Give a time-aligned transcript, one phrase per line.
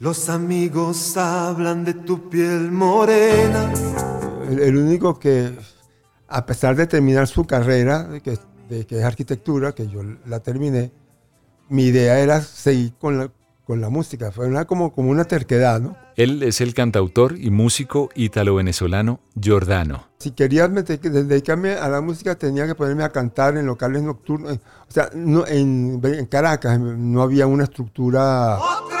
[0.00, 3.72] Los amigos hablan de tu piel morena.
[4.48, 5.50] El, el único que,
[6.28, 10.38] a pesar de terminar su carrera, de que, de que es arquitectura, que yo la
[10.38, 10.92] terminé,
[11.68, 13.32] mi idea era seguir con la,
[13.64, 14.30] con la música.
[14.30, 15.96] Fue una, como, como una terquedad, ¿no?
[16.14, 20.06] Él es el cantautor y músico ítalo-venezolano Giordano.
[20.20, 24.52] Si quería dedicarme a la música, tenía que ponerme a cantar en locales nocturnos.
[24.52, 28.58] O sea, no, en, en Caracas no había una estructura...
[28.58, 28.97] Otra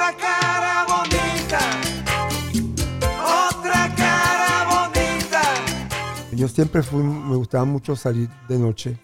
[6.38, 8.96] Yo siempre fui, me gustaba mucho salir de noche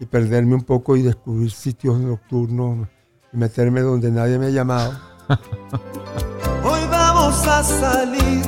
[0.00, 2.88] y perderme un poco y descubrir sitios nocturnos
[3.32, 5.00] y meterme donde nadie me llamaba.
[6.64, 8.42] Hoy vamos a salir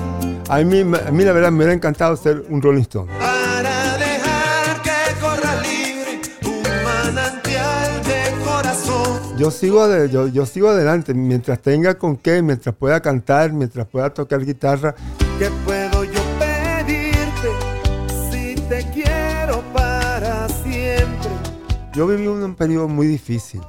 [0.48, 3.12] A mí, a mí la verdad me hubiera encantado ser un Rolling Stone.
[3.20, 9.38] para dejar que corra libre un manantial de corazón.
[9.38, 13.86] Yo sigo, de- yo, yo sigo adelante mientras tenga con qué, mientras pueda cantar, mientras
[13.86, 14.94] pueda tocar guitarra.
[15.38, 16.01] ¿Qué puedo
[21.94, 23.60] Yo viví un, un periodo muy difícil,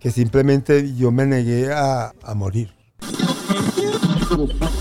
[0.00, 2.74] que simplemente yo me negué a, a morir.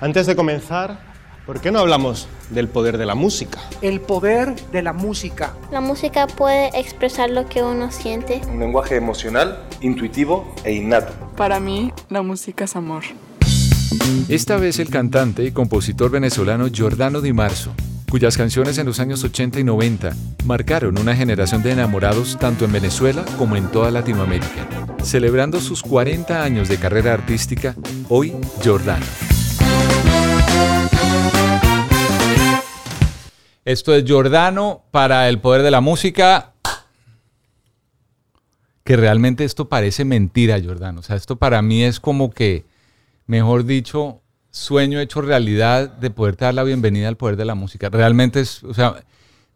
[0.00, 0.98] Antes de comenzar,
[1.46, 3.58] ¿por qué no hablamos del poder de la música?
[3.80, 5.54] El poder de la música.
[5.70, 8.42] La música puede expresar lo que uno siente.
[8.50, 11.12] Un lenguaje emocional, intuitivo e innato.
[11.36, 13.04] Para mí, la música es amor.
[14.28, 17.74] Esta vez el cantante y compositor venezolano Giordano Di Marzo,
[18.08, 20.14] cuyas canciones en los años 80 y 90
[20.44, 24.96] marcaron una generación de enamorados tanto en Venezuela como en toda Latinoamérica.
[25.02, 27.74] Celebrando sus 40 años de carrera artística,
[28.08, 29.06] hoy Giordano.
[33.64, 36.54] Esto es Giordano para el poder de la música.
[38.84, 41.00] Que realmente esto parece mentira, Giordano.
[41.00, 42.64] O sea, esto para mí es como que,
[43.30, 47.88] mejor dicho, sueño hecho realidad de poderte dar la bienvenida al poder de la música.
[47.88, 49.04] Realmente es, o sea,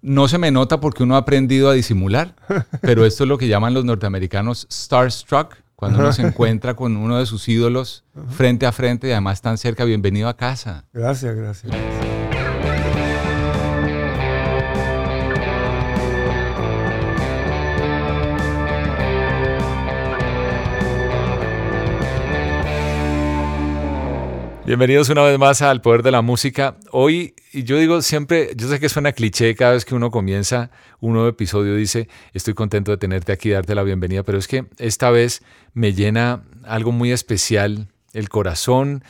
[0.00, 2.36] no se me nota porque uno ha aprendido a disimular,
[2.82, 7.18] pero esto es lo que llaman los norteamericanos starstruck, cuando uno se encuentra con uno
[7.18, 9.84] de sus ídolos frente a frente y además tan cerca.
[9.84, 10.84] Bienvenido a casa.
[10.92, 11.74] Gracias, gracias.
[24.66, 26.78] Bienvenidos una vez más al Poder de la Música.
[26.90, 30.70] Hoy, y yo digo siempre, yo sé que suena cliché cada vez que uno comienza
[31.00, 34.64] un nuevo episodio, dice, estoy contento de tenerte aquí, darte la bienvenida, pero es que
[34.78, 35.42] esta vez
[35.74, 39.04] me llena algo muy especial el corazón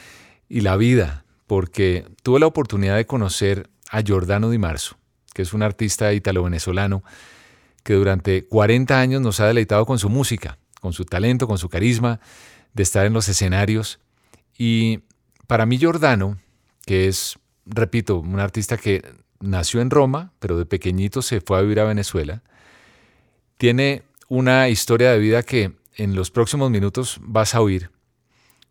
[0.48, 4.96] y la vida, porque tuve la oportunidad de conocer a Giordano Di Marzo,
[5.34, 7.04] que es un artista italo-venezolano
[7.84, 11.68] que durante 40 años nos ha deleitado con su música, con su talento, con su
[11.68, 12.18] carisma,
[12.72, 14.00] de estar en los escenarios.
[14.58, 15.00] Y
[15.46, 16.38] para mí Giordano,
[16.86, 19.02] que es, repito, un artista que
[19.40, 22.42] nació en Roma, pero de pequeñito se fue a vivir a Venezuela,
[23.56, 27.90] tiene una historia de vida que en los próximos minutos vas a oír,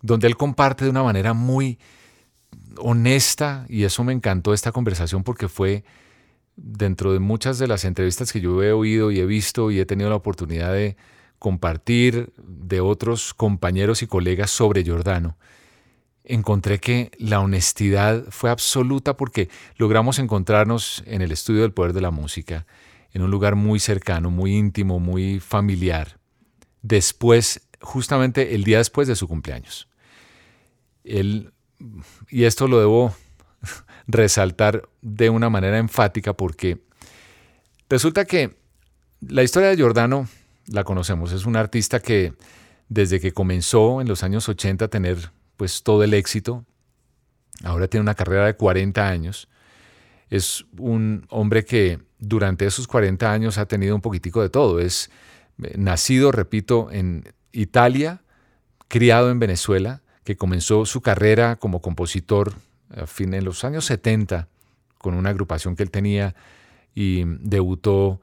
[0.02, 1.80] donde él comparte de una manera muy
[2.78, 5.84] honesta, y eso me encantó esta conversación porque fue
[6.56, 9.86] dentro de muchas de las entrevistas que yo he oído y he visto y he
[9.86, 10.98] tenido la oportunidad de
[11.40, 15.38] compartir de otros compañeros y colegas sobre Giordano,
[16.26, 22.02] encontré que la honestidad fue absoluta porque logramos encontrarnos en el estudio del poder de
[22.02, 22.66] la música,
[23.12, 26.18] en un lugar muy cercano, muy íntimo, muy familiar,
[26.82, 29.88] después, justamente el día después de su cumpleaños.
[31.04, 31.52] Él,
[32.30, 33.16] y esto lo debo
[34.08, 36.80] resaltar de una manera enfática porque
[37.90, 38.56] resulta que
[39.22, 40.28] la historia de Giordano
[40.68, 41.32] la conocemos.
[41.32, 42.34] Es un artista que
[42.90, 46.66] desde que comenzó en los años 80 a tener pues todo el éxito,
[47.64, 49.48] ahora tiene una carrera de 40 años.
[50.30, 54.80] Es un hombre que durante esos 40 años ha tenido un poquitico de todo.
[54.80, 55.12] Es
[55.62, 58.22] eh, nacido, repito, en Italia,
[58.88, 62.54] criado en Venezuela, que comenzó su carrera como compositor
[62.96, 64.48] a fin en los años 70
[64.98, 66.34] con una agrupación que él tenía
[66.96, 68.22] y debutó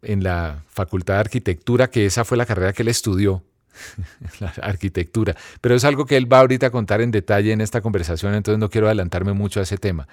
[0.00, 3.44] en la Facultad de Arquitectura, que esa fue la carrera que él estudió,
[4.40, 5.36] la arquitectura.
[5.60, 8.58] Pero es algo que él va ahorita a contar en detalle en esta conversación, entonces
[8.58, 10.08] no quiero adelantarme mucho a ese tema.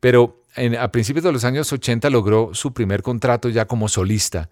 [0.00, 0.42] Pero
[0.78, 4.48] a principios de los años 80 logró su primer contrato ya como solista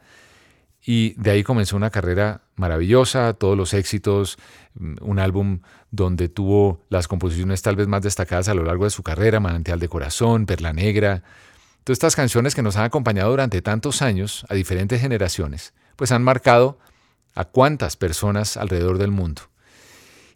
[0.85, 4.39] y de ahí comenzó una carrera maravillosa, todos los éxitos,
[4.75, 5.61] mm, un álbum
[5.91, 9.81] donde tuvo las composiciones tal vez más destacadas a lo largo de su carrera, Manantial
[9.81, 11.23] de Corazón, Perla Negra.
[11.85, 16.23] Todas estas canciones que nos han acompañado durante tantos años a diferentes generaciones, pues han
[16.23, 16.79] marcado
[17.39, 19.43] a cuántas personas alrededor del mundo.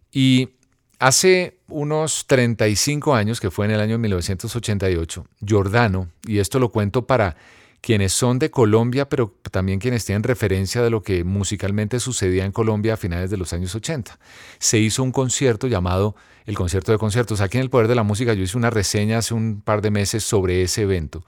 [0.09, 0.51] Y
[0.99, 7.05] hace unos 35 años, que fue en el año 1988, Giordano, y esto lo cuento
[7.05, 7.35] para
[7.81, 12.53] quienes son de Colombia, pero también quienes tienen referencia de lo que musicalmente sucedía en
[12.53, 14.17] Colombia a finales de los años 80.
[14.59, 16.15] Se hizo un concierto llamado
[16.45, 17.41] el Concierto de Conciertos.
[17.41, 19.91] Aquí en El Poder de la Música yo hice una reseña hace un par de
[19.91, 21.25] meses sobre ese evento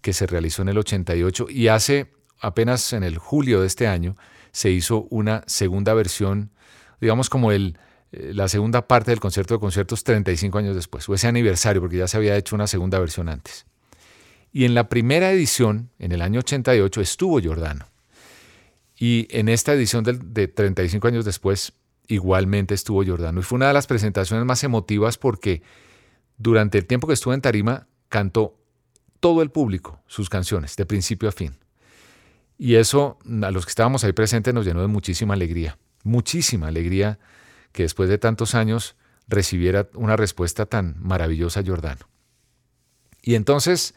[0.00, 4.16] que se realizó en el 88 y hace apenas en el julio de este año
[4.52, 6.50] se hizo una segunda versión,
[7.00, 7.78] digamos como el,
[8.12, 11.98] eh, la segunda parte del concierto de conciertos 35 años después, o ese aniversario, porque
[11.98, 13.66] ya se había hecho una segunda versión antes.
[14.52, 17.86] Y en la primera edición, en el año 88, estuvo Giordano.
[18.98, 21.72] Y en esta edición de, 35 años después,
[22.08, 23.40] igualmente estuvo Giordano.
[23.40, 25.62] Y fue una de las presentaciones más emotivas porque
[26.36, 28.58] durante el tiempo que estuvo en Tarima, cantó
[29.20, 31.56] todo el público sus canciones, de principio a fin.
[32.62, 37.18] Y eso a los que estábamos ahí presentes nos llenó de muchísima alegría, muchísima alegría
[37.72, 38.96] que después de tantos años
[39.28, 42.06] recibiera una respuesta tan maravillosa Giordano.
[43.22, 43.94] Y entonces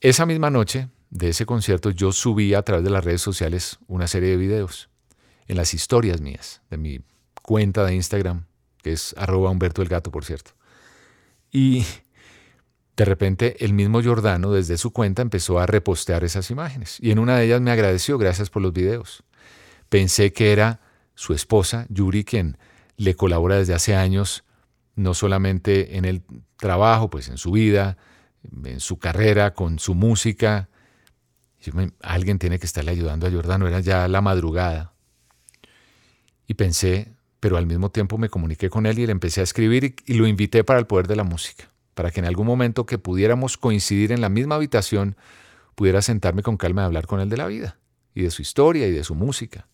[0.00, 4.06] esa misma noche de ese concierto yo subí a través de las redes sociales una
[4.06, 4.88] serie de videos
[5.48, 7.00] en las historias mías de mi
[7.42, 8.44] cuenta de Instagram,
[8.80, 10.52] que es arroba Humberto el Gato, por cierto.
[11.50, 11.84] Y
[12.96, 17.18] de repente el mismo Giordano desde su cuenta empezó a repostear esas imágenes y en
[17.18, 19.24] una de ellas me agradeció, gracias por los videos.
[19.88, 20.80] Pensé que era
[21.14, 22.58] su esposa, Yuri, quien
[22.96, 24.44] le colabora desde hace años,
[24.94, 26.22] no solamente en el
[26.56, 27.96] trabajo, pues en su vida,
[28.64, 30.68] en su carrera, con su música.
[32.00, 34.92] alguien tiene que estarle ayudando a Jordano, era ya la madrugada.
[36.46, 39.96] Y pensé, pero al mismo tiempo me comuniqué con él y le empecé a escribir
[40.06, 42.98] y, lo invité para el poder de la música, para que en algún momento que
[42.98, 45.16] pudiéramos coincidir en la misma habitación,
[45.74, 47.78] pudiera sentarme con calma y hablar con él de la vida,
[48.14, 49.68] y de su historia y de su música.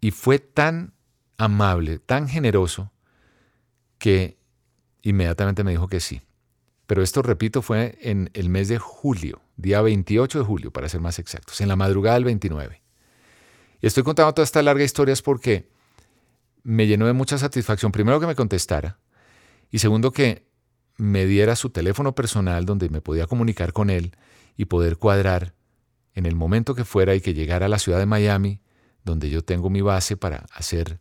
[0.00, 0.94] Y fue tan
[1.38, 2.90] amable, tan generoso,
[3.98, 4.38] que
[5.02, 6.22] inmediatamente me dijo que sí.
[6.86, 11.00] Pero esto, repito, fue en el mes de julio, día 28 de julio, para ser
[11.00, 12.82] más exactos, en la madrugada del 29.
[13.80, 15.68] Y estoy contando toda esta larga historia es porque
[16.62, 17.92] me llenó de mucha satisfacción.
[17.92, 18.98] Primero que me contestara
[19.70, 20.46] y segundo que
[21.02, 24.12] me diera su teléfono personal donde me podía comunicar con él
[24.56, 25.52] y poder cuadrar
[26.14, 28.60] en el momento que fuera y que llegara a la ciudad de Miami,
[29.04, 31.00] donde yo tengo mi base para hacer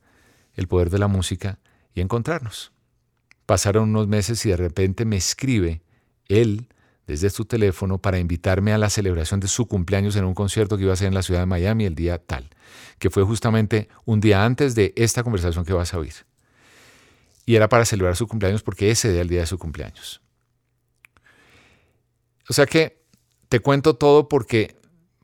[0.56, 1.60] el poder de la música
[1.94, 2.72] y encontrarnos.
[3.46, 5.84] Pasaron unos meses y de repente me escribe
[6.28, 6.68] él
[7.06, 10.84] desde su teléfono para invitarme a la celebración de su cumpleaños en un concierto que
[10.84, 12.50] iba a ser en la ciudad de Miami el día tal,
[12.98, 16.31] que fue justamente un día antes de esta conversación que vas a oír.
[17.46, 20.22] Y era para celebrar su cumpleaños porque ese era el día de su cumpleaños.
[22.50, 23.02] O sea que
[23.50, 24.76] te cuento todo porque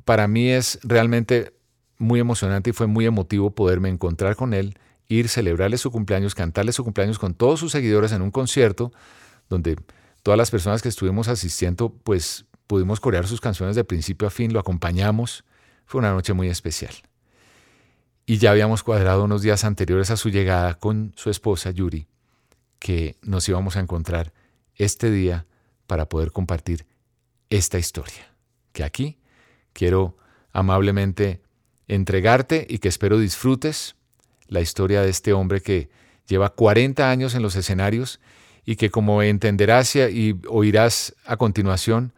[0.06, 1.54] para mí es realmente
[1.98, 6.74] muy emocionante y fue muy emotivo poderme encontrar con él ir, celebrarle su cumpleaños, cantarle
[6.74, 8.92] su cumpleaños con todos sus seguidores en un concierto
[9.50, 9.78] donde
[10.24, 14.52] todas las personas que estuvimos asistiendo, pues pudimos corear sus canciones de principio a fin,
[14.52, 15.46] lo acompañamos.
[15.86, 16.94] Fue una noche muy especial.
[18.30, 22.08] Y ya habíamos cuadrado unos días anteriores a su llegada con su esposa Yuri,
[22.78, 24.34] que nos íbamos a encontrar
[24.76, 25.46] este día
[25.88, 26.86] para poder compartir
[27.50, 28.36] esta historia,
[28.74, 29.18] que aquí
[29.72, 30.18] quiero
[30.52, 31.42] amablemente
[31.88, 33.96] entregarte y que espero disfrutes
[34.50, 35.90] la historia de este hombre que
[36.28, 38.20] lleva 40 años en los escenarios
[38.66, 42.12] y que como entenderás y oirás a continuación,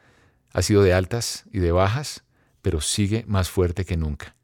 [0.53, 2.23] ha sido de altas y de bajas,
[2.63, 4.38] pero sigue más fuerte que nunca.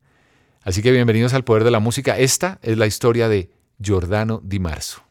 [0.65, 2.17] Así que bienvenidos al Poder de la Música.
[2.17, 5.03] Esta es la historia de Giordano Di Marzo.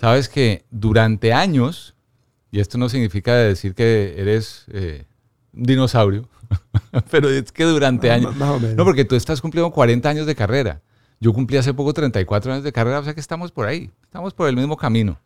[0.00, 1.94] Sabes que durante años,
[2.52, 5.06] y esto no significa decir que eres eh,
[5.52, 6.28] un dinosaurio,
[7.10, 8.36] pero es que durante Ah, años...
[8.36, 8.76] más o menos.
[8.76, 10.82] No, porque tú estás cumpliendo 40 años de carrera.
[11.20, 14.34] Yo cumplí hace poco 34 años de carrera, o sea que estamos por ahí, estamos
[14.34, 15.18] por el mismo camino.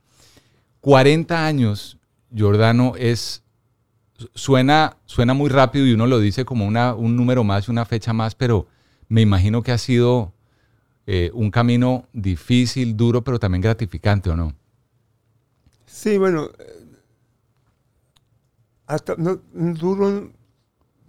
[0.81, 1.99] 40 años,
[2.31, 3.43] Giordano, es
[4.35, 8.13] suena, suena muy rápido y uno lo dice como una, un número más una fecha
[8.13, 8.67] más, pero
[9.09, 10.33] me imagino que ha sido
[11.07, 14.55] eh, un camino difícil, duro, pero también gratificante, ¿o no?
[15.87, 16.83] Sí, bueno, eh,
[18.87, 20.31] hasta, duro,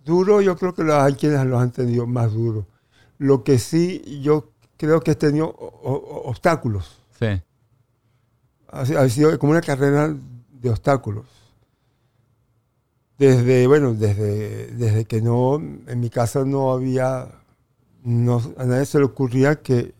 [0.04, 2.68] duro yo creo que hay quienes los han tenido más duro.
[3.18, 4.53] Lo que sí yo
[4.88, 7.00] creo que he tenido o- o- obstáculos.
[7.20, 7.42] Sí.
[8.70, 10.14] Ha, si- ha sido como una carrera
[10.52, 11.26] de obstáculos.
[13.18, 17.28] Desde, bueno, desde, desde que no, en mi casa no había,
[18.04, 19.94] no, a nadie se le ocurría que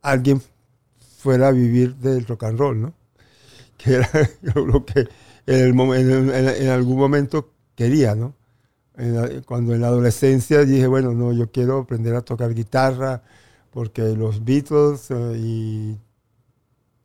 [0.00, 0.40] alguien
[1.18, 2.94] fuera a vivir del rock and roll, ¿no?
[3.76, 4.08] Que era
[4.54, 5.00] lo que
[5.46, 8.34] en, el momen- en- en- en algún momento quería, ¿no?
[8.96, 13.22] En la- cuando en la adolescencia dije, bueno, no, yo quiero aprender a tocar guitarra,
[13.70, 15.96] porque los Beatles eh, y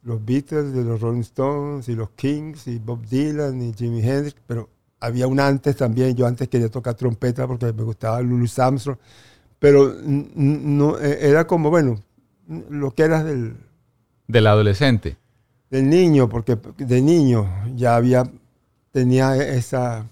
[0.03, 4.35] los Beatles, de los Rolling Stones y los Kings y Bob Dylan y Jimi Hendrix,
[4.45, 4.69] pero
[4.99, 8.97] había un antes también, yo antes quería tocar trompeta porque me gustaba Lulu Armstrong,
[9.59, 11.99] pero no, eh, era como, bueno,
[12.69, 13.55] lo que era del,
[14.27, 15.17] Del adolescente.
[15.69, 18.29] del niño, porque de niño ya había,
[18.91, 20.05] tenía esa,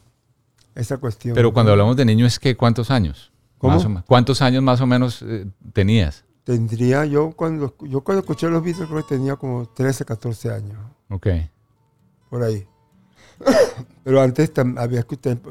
[0.76, 1.36] esa cuestión.
[1.36, 3.32] Pero cuando hablamos de niño es que ¿cuántos años?
[3.60, 3.76] ¿Cómo?
[3.76, 4.04] Más o.
[4.08, 6.23] ¿Cuántos años más o menos eh, tenías?
[6.44, 10.78] Tendría yo, cuando, yo cuando escuché los Beatles creo que tenía como 13, 14 años.
[11.10, 11.28] Ok.
[12.30, 12.68] por ahí.
[14.04, 15.06] Pero antes había,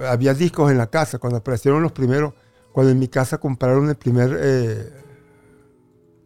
[0.08, 2.34] había discos en la casa, cuando aparecieron los primeros,
[2.72, 4.36] cuando en mi casa compraron el primer...
[4.38, 4.92] eh,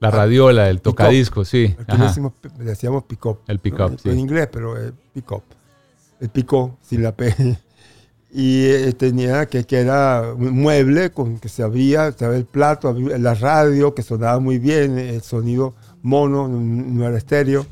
[0.01, 1.75] La radiola, el tocadiscos, sí.
[1.87, 3.41] Aquí decimos, decíamos pick-up.
[3.47, 3.99] El pick-up, ¿no?
[3.99, 4.11] sí.
[4.11, 5.43] En inglés, pero eh, pick-up.
[6.19, 7.35] El picó, sin la P.
[8.39, 12.87] Y eh, tenía que, que era un mueble con que se abría, estaba el plato,
[12.87, 17.65] abría la radio, que sonaba muy bien, el sonido mono, no era estéreo.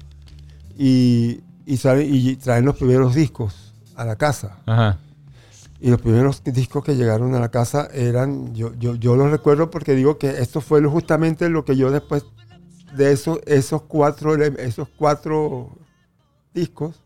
[0.78, 4.56] Y, y, y traen los primeros discos a la casa.
[4.64, 4.99] Ajá.
[5.80, 9.71] Y los primeros discos que llegaron a la casa eran, yo, yo, yo los recuerdo
[9.71, 12.25] porque digo que esto fue justamente lo que yo después
[12.97, 15.76] de eso, esos, cuatro, esos cuatro
[16.54, 17.02] discos,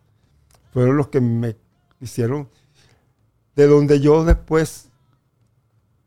[0.73, 1.57] fueron los que me
[2.01, 2.49] hicieron,
[3.59, 4.89] de donde yo después,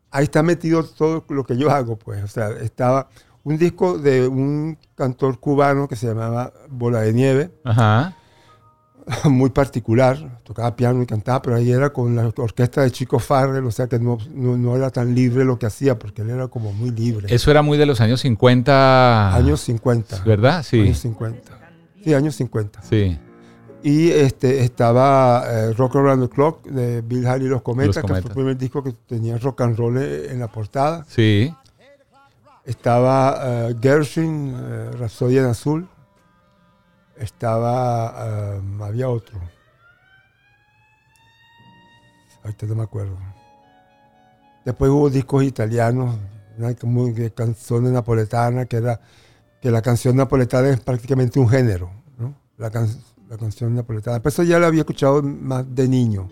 [0.09, 3.09] ahí está metido todo lo que yo hago, pues, o sea, estaba
[3.43, 8.15] un disco de un cantor cubano que se llamaba Bola de Nieve, Ajá.
[9.25, 13.65] muy particular, tocaba piano y cantaba, pero ahí era con la orquesta de Chico Farrell,
[13.65, 16.47] o sea que no, no, no era tan libre lo que hacía, porque él era
[16.47, 17.35] como muy libre.
[17.35, 19.35] Eso era muy de los años 50.
[19.35, 20.23] Años 50.
[20.23, 20.63] ¿Verdad?
[20.63, 20.79] Sí.
[20.79, 21.51] Años 50.
[22.01, 22.81] Sí, años 50.
[22.83, 23.19] Sí.
[23.83, 28.03] Y este, estaba eh, Rock Around the Clock de Bill Haley y los Cometas, Los
[28.03, 31.03] que fue el primer disco que tenía rock and roll en la portada.
[31.07, 31.53] Sí.
[32.63, 35.87] Estaba eh, Gershwin, Rhapsody en Azul.
[37.17, 39.39] Estaba, eh, había otro.
[42.43, 43.17] Ahorita no me acuerdo.
[44.65, 46.17] Después hubo discos italianos,
[46.57, 46.73] una
[47.31, 48.99] canciones napoletanas, que era
[49.59, 52.33] que la canción napoletana es prácticamente un género, ¿no?
[52.57, 52.87] La, can-
[53.31, 54.19] la canción napoletana.
[54.19, 56.27] Pero eso ya lo había escuchado más de niño.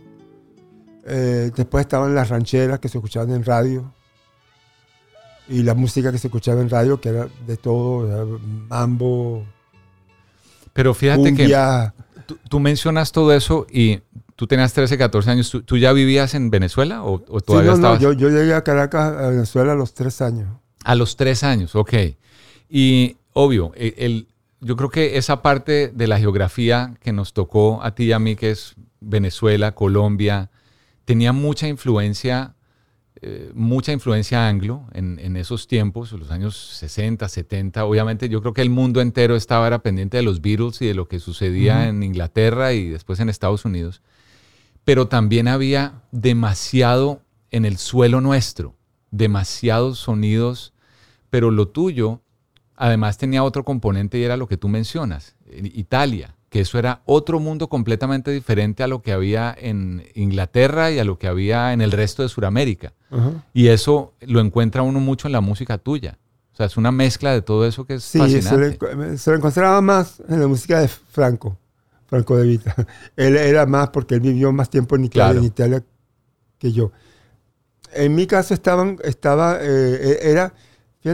[1.06, 3.94] Eh, después estaban las rancheras que se escuchaban en radio
[5.48, 8.26] y la música que se escuchaba en radio, que era de todo, era
[8.68, 9.46] mambo,
[10.74, 11.94] Pero fíjate cumbia.
[12.18, 14.02] que tú, tú mencionas todo eso y
[14.36, 15.50] tú tenías 13, 14 años.
[15.50, 18.02] ¿Tú, tú ya vivías en Venezuela o, todavía no, no, estabas?
[18.02, 20.50] yo, yo llegué a Caracas, a Venezuela, a los tres años.
[20.84, 21.94] A los tres años, ok.
[22.70, 24.28] Y obvio, e- el,
[24.62, 28.20] yo creo que esa parte de la geografía que nos tocó a ti y a
[28.20, 30.52] mí, que es Venezuela, Colombia,
[31.06, 32.56] tenía mucha influencia,
[33.22, 37.86] eh, mucha influencia anglo en, en esos tiempos, los años 60, 70.
[37.86, 40.94] Obviamente yo creo que el mundo entero estaba era pendiente de los Beatles y de
[40.94, 44.02] lo que sucedía en Inglaterra y después en Estados Unidos.
[44.84, 48.76] Pero también había demasiado en el suelo nuestro,
[49.12, 50.74] demasiados sonidos,
[51.30, 52.22] pero lo tuyo
[52.80, 57.02] además tenía otro componente y era lo que tú mencionas, en Italia, que eso era
[57.06, 61.74] otro mundo completamente diferente a lo que había en Inglaterra y a lo que había
[61.74, 62.94] en el resto de Sudamérica.
[63.54, 66.18] Y eso lo encuentra uno mucho en la música tuya.
[66.54, 69.18] O sea, es una mezcla de todo eso que es Sí, se lo, fascinante.
[69.18, 71.58] se lo encontraba más en la música de Franco,
[72.08, 72.76] Franco de Vita.
[73.16, 75.40] Él era más porque él vivió más tiempo en Italia, Claro.
[75.40, 75.84] en Italia
[76.58, 76.92] que yo.
[77.94, 80.54] En mi caso estaban, estaba, eh, era,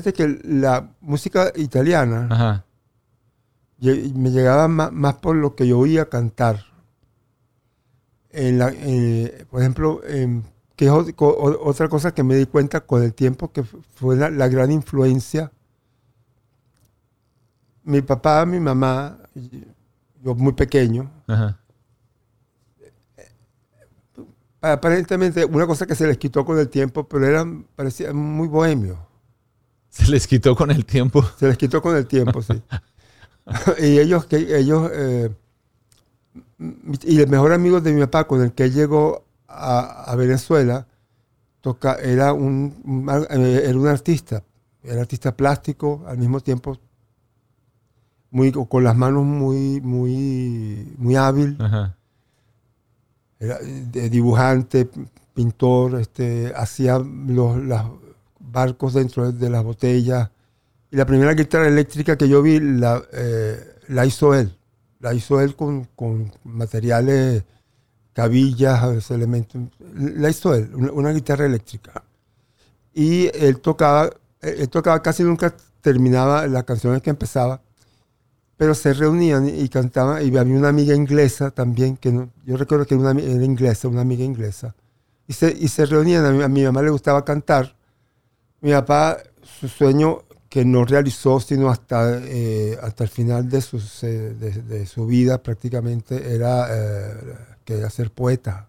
[0.01, 2.65] fíjate que la música italiana Ajá.
[3.79, 6.65] me llegaba ma- más, por lo que yo oía cantar.
[8.31, 10.43] En la, eh, por ejemplo, em,
[10.75, 14.29] que es otra cosa que me di cuenta con el tiempo, que fu- fue la,
[14.29, 15.51] la gran influencia.
[17.83, 19.17] Mi papá, mi mamá,
[20.23, 21.57] yo muy pequeño, Ajá.
[24.61, 28.97] aparentemente una cosa que se les quitó con el tiempo, pero eran, parecían muy bohemios.
[30.05, 31.23] Se les quitó con el tiempo.
[31.39, 32.61] Se les quitó con el tiempo, sí.
[33.79, 35.33] y ellos, que ellos eh,
[37.03, 40.85] y el mejor amigo de mi papá con el que él llegó a, a Venezuela,
[41.61, 44.43] toca, era, un, eh, era un artista,
[44.83, 46.77] era artista plástico, al mismo tiempo
[48.31, 51.55] muy, con las manos muy, muy, muy hábil.
[51.59, 51.95] Ajá.
[53.39, 54.89] Era de dibujante,
[55.33, 57.85] pintor, este, hacía los, las
[58.55, 60.29] barcos dentro de las botellas.
[60.91, 64.55] Y la primera guitarra eléctrica que yo vi la, eh, la hizo él.
[64.99, 67.43] La hizo él con, con materiales,
[68.13, 69.61] cabillas, elementos.
[69.93, 72.03] La hizo él, una, una guitarra eléctrica.
[72.93, 74.05] Y él tocaba,
[74.41, 77.61] él él tocaba casi nunca terminaba las canciones que empezaba
[78.57, 82.85] pero se reunían y cantaban, y había una amiga inglesa también, que no- yo recuerdo
[82.85, 84.75] que era, una, era inglesa, una amiga inglesa,
[85.27, 87.75] y se, y se reunían, a mi, a mi mamá le gustaba cantar,
[88.65, 89.19] mi papá,
[89.59, 95.05] su sueño que no realizó sino hasta, eh, hasta el final de, sus, de, su
[95.05, 98.67] vida prácticamente, era eh, que era ser poeta.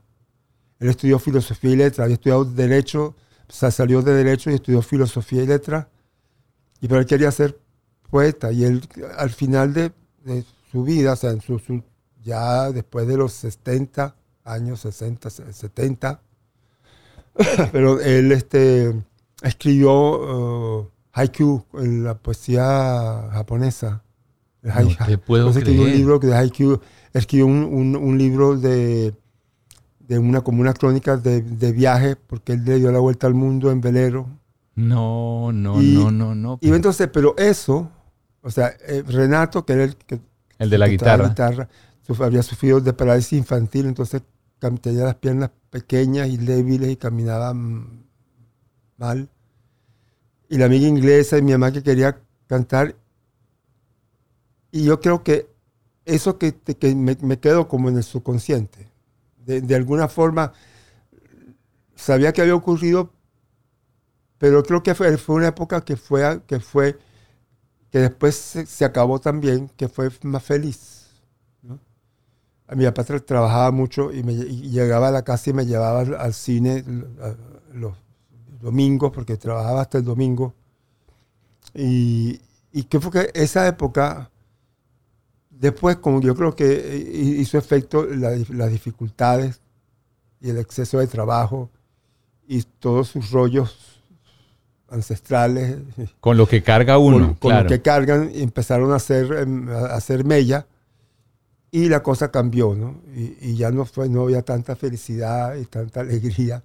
[0.81, 3.15] Él estudió filosofía y letras, había estudiado derecho,
[3.49, 5.87] salió de derecho y estudió filosofía y letras,
[6.83, 7.59] y pero él quería ser
[8.11, 8.87] poeta y él
[9.17, 9.93] al final de,
[10.25, 11.83] de su vida, o sea, en su-
[12.23, 16.21] ya después de los 70 años, 60, 70,
[17.73, 18.93] pero él este,
[19.43, 24.03] escribió uh, haiku en la poesía japonesa.
[24.63, 26.81] El No te puedo Entonces escribió un libro de haiku,
[27.13, 29.15] escribió un, un- un libro de,
[30.01, 33.35] de una, como una crónica de, de viaje, porque él le dio la vuelta al
[33.35, 34.27] mundo en velero.
[34.75, 36.59] No, no, Y- no, no, no.
[36.61, 37.89] Y entonces, pero eso,
[38.43, 40.21] o sea, eh, Renato, que era el que...
[40.59, 41.69] El de la guitarra.
[42.21, 44.23] había sufrido de parálisis infantil, entonces
[44.81, 48.06] tenía las piernas pequeñas y débiles y caminaba mm,
[48.97, 49.29] mal.
[50.49, 52.97] Y la amiga inglesa y mi mamá que quería cantar.
[54.71, 55.49] Y yo creo que
[56.05, 58.89] eso que, que me, me quedó como en el subconsciente.
[59.45, 60.53] De, de alguna forma,
[61.95, 63.11] sabía que había ocurrido,
[64.39, 66.99] pero creo que fue, fue una época que fue, que fue,
[67.91, 71.07] que después se, acabó también, que fue más feliz.
[72.69, 76.01] A mi papá tra- trabajaba mucho y, me, llegaba a la casa y me llevaba
[76.01, 76.85] al, cine
[77.73, 77.95] los
[78.67, 80.53] domingos, porque trabajaba hasta el domingo.
[81.75, 82.41] Y,
[82.73, 84.31] y que fue que esa época,
[85.51, 86.67] después, como yo creo que
[87.39, 89.61] hizo efecto la las dificultades
[90.41, 91.71] y el exceso de trabajo
[92.49, 94.03] y todos sus rollos
[94.89, 95.79] ancestrales.
[96.21, 97.63] Con lo que carga uno, Con, con claro.
[97.65, 100.67] lo que cargan, empezaron a hacer, em, a hacer mella
[101.71, 103.01] y la cosa cambió, ¿no?
[103.15, 106.63] Y, y ya no, fue, no había tanta felicidad y tanta alegría.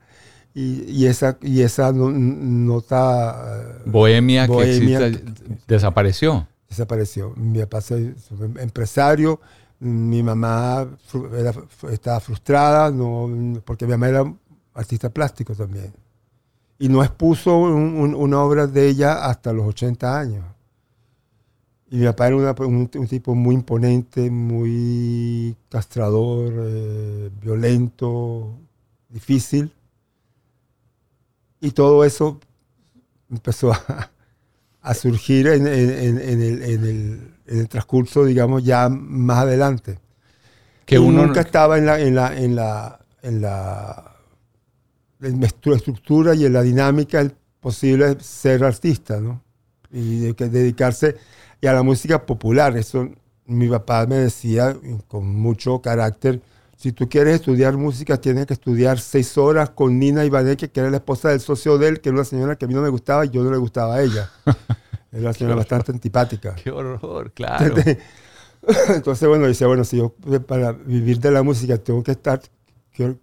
[0.53, 3.79] Y, y esa, y esa no- nota...
[3.79, 6.47] eh, Bohemia, bohemia que existe, desapareció.
[6.69, 7.33] desapareció.
[7.37, 8.13] Mi papá fue
[8.59, 9.39] empresario,
[9.79, 10.87] mi mamá
[11.37, 11.53] era-
[11.91, 14.33] estaba frustrada, no, porque mi mamá era
[14.73, 15.93] artista plástico también.
[16.79, 20.43] Y no expuso un- un- una obra de ella hasta los 80 años.
[21.89, 28.53] Y mi papá era una- un, un tipo muy imponente, muy castrador, eh, violento,
[29.09, 29.71] difícil.
[31.61, 32.39] Y todo eso
[33.31, 34.11] empezó a,
[34.81, 36.85] a surgir en, en- en- el, el-
[37.47, 39.99] en el transcurso, digamos, ya más adelante.
[40.85, 44.15] Que Y uno nunca estaba en la, en la, en la, en la,
[45.21, 49.41] en la estru- estructura y en la dinámica el posible ser artista, ¿no?
[49.91, 51.17] Y dedicarse
[51.59, 52.75] y a la música popular.
[52.77, 53.09] Eso
[53.45, 56.41] mi papá me decía con mucho carácter.
[56.81, 60.89] Si tú quieres estudiar música, tienes que estudiar seis horas con Nina Ibaneke, que era
[60.89, 62.89] la esposa del socio de él, que era una señora que a mí no me
[62.89, 64.31] gustaba y yo no le gustaba a ella.
[65.11, 66.55] Era una señora bastante antipática.
[66.63, 67.75] Qué horror, claro.
[68.95, 72.41] Entonces, bueno, dice, bueno, si yo eh, para vivir de la música tengo que estar...
[72.95, 73.19] quiero-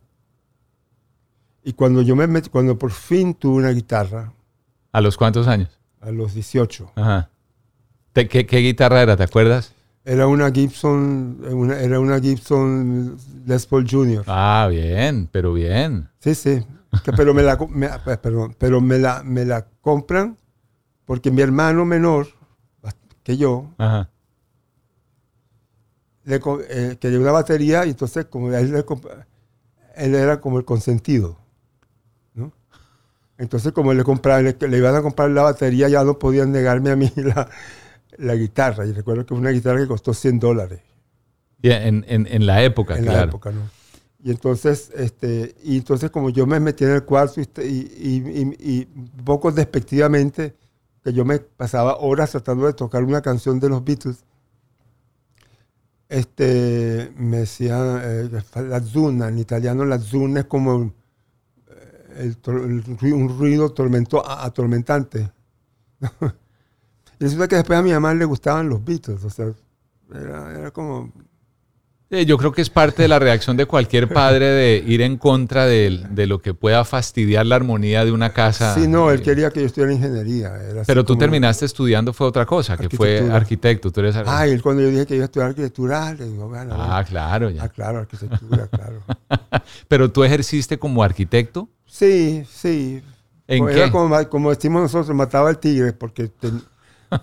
[1.65, 4.33] Y cuando yo me metí, cuando por fin tuve una guitarra,
[4.93, 5.71] ¿A los cuántos años?
[6.01, 7.31] a los 18, Ajá.
[8.13, 9.17] ¿Te- qué, qué guitarra era?
[9.17, 9.73] ¿Te acuerdas?
[10.09, 13.17] Era una Gibson, eh, una- era una Gibson
[13.47, 14.25] Les Paul Jr.
[14.27, 16.09] Ah, bien, pero bien.
[16.19, 16.65] Sí, sí.
[17.05, 20.37] Que- pero me la, me- eh, perdón, pero me la, me la compran
[21.05, 22.27] porque mi hermano menor,
[23.23, 24.09] que yo, Ajá.
[26.25, 26.41] le,
[26.71, 28.85] eh, quería una batería y entonces como él, le
[29.97, 31.39] él era como el consentido.
[32.35, 32.53] ¿no?
[33.37, 36.91] Entonces como le, compraban, le, le iban a comprar la batería ya no podían negarme
[36.91, 37.49] a mí la,
[38.17, 38.87] la guitarra.
[38.87, 40.81] Y recuerdo que fue una guitarra que costó 100 dólares
[41.63, 43.19] Y en, en- en la época, en claro.
[43.19, 43.51] la época.
[43.51, 43.61] ¿no?
[44.25, 47.79] Y entonces, este, y entonces como yo me metí en el cuarto y, este- y,
[47.99, 48.85] y- y- y
[49.25, 50.55] poco despectivamente,
[51.05, 54.25] que yo me pasaba horas tratando de tocar una canción de los Beatles,
[56.09, 58.31] este, me decían eh,
[58.67, 60.93] la zuna, en italiano la zuna es como
[61.69, 62.37] eh, el
[63.03, 65.31] el un ruido tormento, atormentante.
[67.21, 69.47] y resulta que después a mi mamá le gustaban los Beatles, o sea,
[70.15, 71.13] era, era como
[72.11, 75.19] Eh, Yo creo que es parte de la reacción de cualquier padre de ir en
[75.19, 78.75] contra de, de lo que pueda fastidiar la armonía de una casa.
[78.75, 80.55] Sí, no, él quería que yo estudiara ingeniería.
[80.57, 83.91] era Pero tú como- terminaste estudiando fue otra cosa, que fue arquitecto.
[83.93, 86.49] Tú eres Ah, y él cuando yo dije que iba a estudiar arquitectura, le digo,
[86.49, 86.75] bueno.
[86.79, 87.65] Ah, claro, ya.
[87.65, 89.03] Ah, claro, arquitectura, claro.
[89.87, 91.69] Pero tú ejerciste como arquitecto.
[91.85, 93.03] Sí, sí.
[93.47, 93.91] ¿En Era qué?
[93.93, 96.63] Como, ma- como decimos nosotros, mataba al tigre, porque, ten-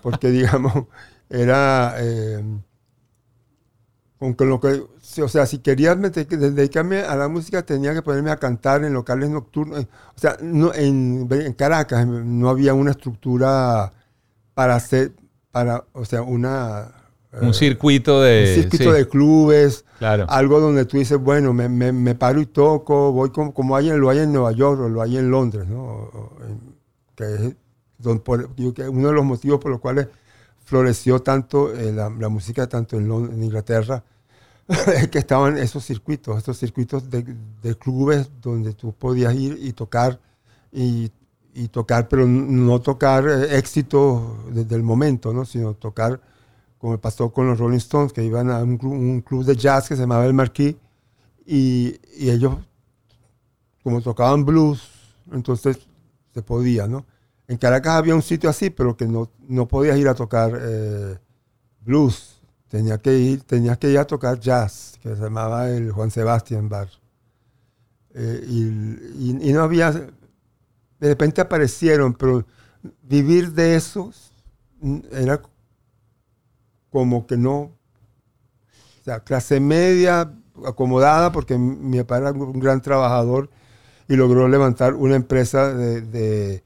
[0.02, 0.84] porque digamos,
[1.28, 1.94] era...
[1.98, 2.42] eh,
[4.18, 4.82] con lo que,
[5.22, 9.28] o sea, si quería dedicarme a la música, tenía que ponerme a cantar en locales
[9.28, 9.80] nocturnos.
[9.84, 13.92] O sea, no, en, en Caracas no había una estructura
[14.54, 15.12] para hacer,
[15.50, 16.92] para, o sea, una...
[17.42, 18.54] Un eh, circuito de.
[18.56, 20.24] un circuito sí, de clubes, Claro.
[20.30, 23.90] algo donde tú dices, bueno, me, me- me paro y toco, voy como, como hay
[23.90, 26.10] en, lo hay en Nueva York o lo hay en Londres, ¿no?
[27.14, 27.56] Que es
[28.12, 30.08] uno de los motivos por los cuales
[30.64, 34.02] floreció tanto eh, la, música tanto en, Lon- en Inglaterra
[34.68, 37.24] es que estaban esos circuitos, estos circuitos de,
[37.78, 40.20] clubes donde tú podías ir y tocar
[40.72, 41.10] y,
[41.68, 44.22] tocar, pero no tocar eh, éxitos
[44.54, 45.44] desde el momento, ¿no?
[45.44, 46.20] Sino tocar
[46.78, 49.88] como pasó con los Rolling Stones, que iban a un, club- un club de jazz
[49.88, 50.76] que se llamaba El Marquis,
[51.46, 52.56] y, y ellos,
[53.82, 54.90] como tocaban blues,
[55.32, 55.78] entonces
[56.34, 57.06] se podía, ¿no?
[57.48, 61.18] En Caracas había un sitio así, pero que no, no podías ir a tocar eh,
[61.80, 62.40] blues.
[62.68, 66.68] Tenía que ir, tenías que ir a tocar jazz, que se llamaba el Juan Sebastián
[66.68, 66.88] Bar.
[68.14, 70.10] Eh, y, y- no había, de
[71.00, 72.46] repente aparecieron, pero
[73.02, 74.12] vivir de eso
[75.12, 75.40] era
[76.90, 80.32] como que no, o sea, clase media,
[80.64, 83.50] acomodada, porque mi papá era un gran trabajador
[84.08, 86.64] y logró levantar una empresa de,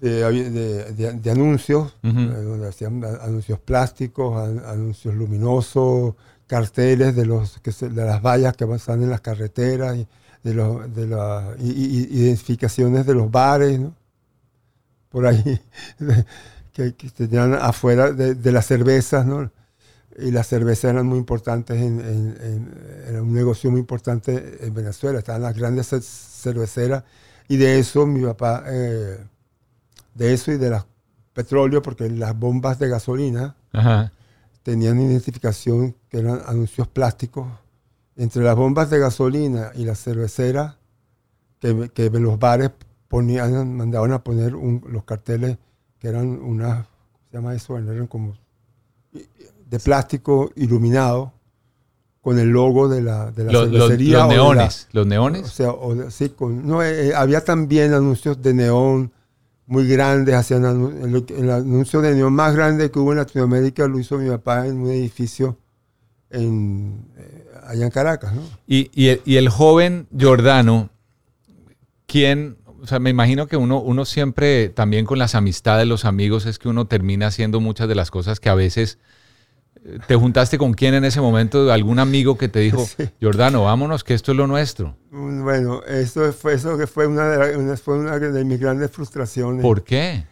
[0.00, 6.14] de, de- de- de anuncios, donde hacían anuncios plásticos, an- anuncios luminosos,
[6.46, 10.06] carteles de, los, que se- de las vallas que están en las carreteras, y
[10.42, 13.94] de, los, de las y- y- y identificaciones de los bares, ¿no?
[15.10, 15.60] por ahí,
[16.72, 19.50] que, que tenían afuera de, las cervezas, ¿no?
[20.20, 22.74] Y las cervezas eran muy importantes, en, en- en-
[23.08, 27.04] era un negocio muy importante en Venezuela, estaban las grandes ce- cerveceras,
[27.48, 29.18] y de eso mi papá, eh,
[30.18, 30.84] de eso y de las
[31.32, 34.12] petróleo, porque las bombas de gasolina Ajá.
[34.64, 37.46] tenían identificación que eran anuncios plásticos.
[38.16, 40.74] Entre las bombas de gasolina y las cerveceras,
[41.60, 42.70] que, que los bares
[43.06, 45.56] ponían, mandaban a poner un- los carteles
[46.00, 47.78] que eran unas, ¿cómo se llama eso?
[47.78, 48.34] Eran como
[49.70, 51.32] de plástico iluminado
[52.20, 54.18] con el logo de la, de la Los, los- cervecería.
[54.18, 54.88] los la- neones.
[54.92, 55.48] los o neones.
[55.50, 59.12] sea, o sí, con- no, eh, eh, había también anuncios de neón
[59.68, 60.34] muy grandes.
[60.34, 64.28] Hacían el, el anuncio de neón más grande que hubo en Latinoamérica lo hizo mi
[64.28, 65.56] papá en un edificio
[66.30, 68.34] en, eh, allá en Caracas.
[68.34, 68.42] ¿no?
[68.66, 68.90] Y,
[69.36, 70.90] el, joven Giordano,
[72.06, 72.56] ¿quién?
[72.80, 76.58] O sea, me imagino que uno, uno siempre, también con las amistades, los amigos, es
[76.58, 78.98] que uno termina haciendo muchas de las cosas que a veces
[80.06, 82.86] te juntaste con quién en ese momento, algún amigo que te dijo,
[83.20, 84.96] Giordano, vámonos, que esto es lo nuestro.
[85.10, 88.58] Mm, Bueno, eso fue, eso que fue una de, la- una- fue una de mis
[88.60, 89.62] grandes frustraciones.
[89.62, 90.24] ¿Por qué?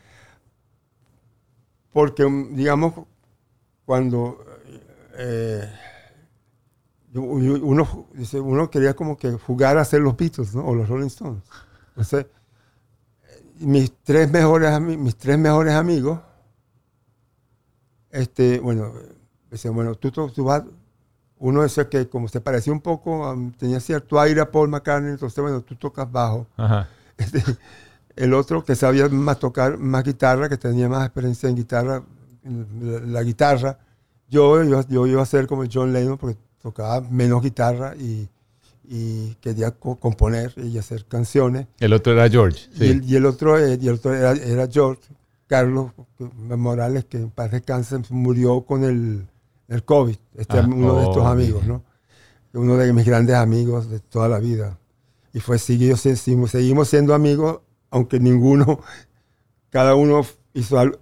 [1.93, 2.95] Porque, mm, digamos,
[3.85, 4.45] cuando
[5.19, 5.67] eh,
[7.15, 10.67] uno, quería como que jugar a ser los Beatles, ¿no?
[10.67, 11.43] O los Rolling Stones.
[11.91, 12.27] Entonces,
[13.59, 16.21] mis tres mejores, mis tres mejores amigos,
[18.11, 18.93] este, bueno,
[19.73, 20.63] bueno, tú, tú, vas,
[21.39, 25.13] uno decía que como se parecía un poco, um, tenía cierto aire a Paul McCartney,
[25.13, 26.47] entonces, bueno, tú tocas bajo.
[26.57, 26.89] Ajá.
[27.19, 27.43] Este,
[28.15, 32.03] el otro que sabía más tocar más guitarra, que tenía más experiencia en guitarra,
[32.45, 33.79] en la, la guitarra.
[34.29, 38.29] Yo, yo, yo iba a ser como John Lennon porque tocaba menos guitarra y,
[38.85, 41.67] y quería co- componer y hacer canciones.
[41.79, 42.69] El otro era George.
[42.75, 45.01] Y, el, y el otro, eh, y el otro era, era George
[45.47, 49.27] Carlos Morales, que en paz descanse, murió con el,
[49.69, 51.67] el COVID, este, Ah, uno de estos amigos.
[51.67, 51.83] ¿no?
[52.53, 54.79] Uno de mis grandes amigos de toda la vida.
[55.33, 58.81] Y fue, seguimos, seguimos siendo amigos, aunque ninguno,
[59.71, 60.23] cada uno
[60.55, 60.99] hizo algo.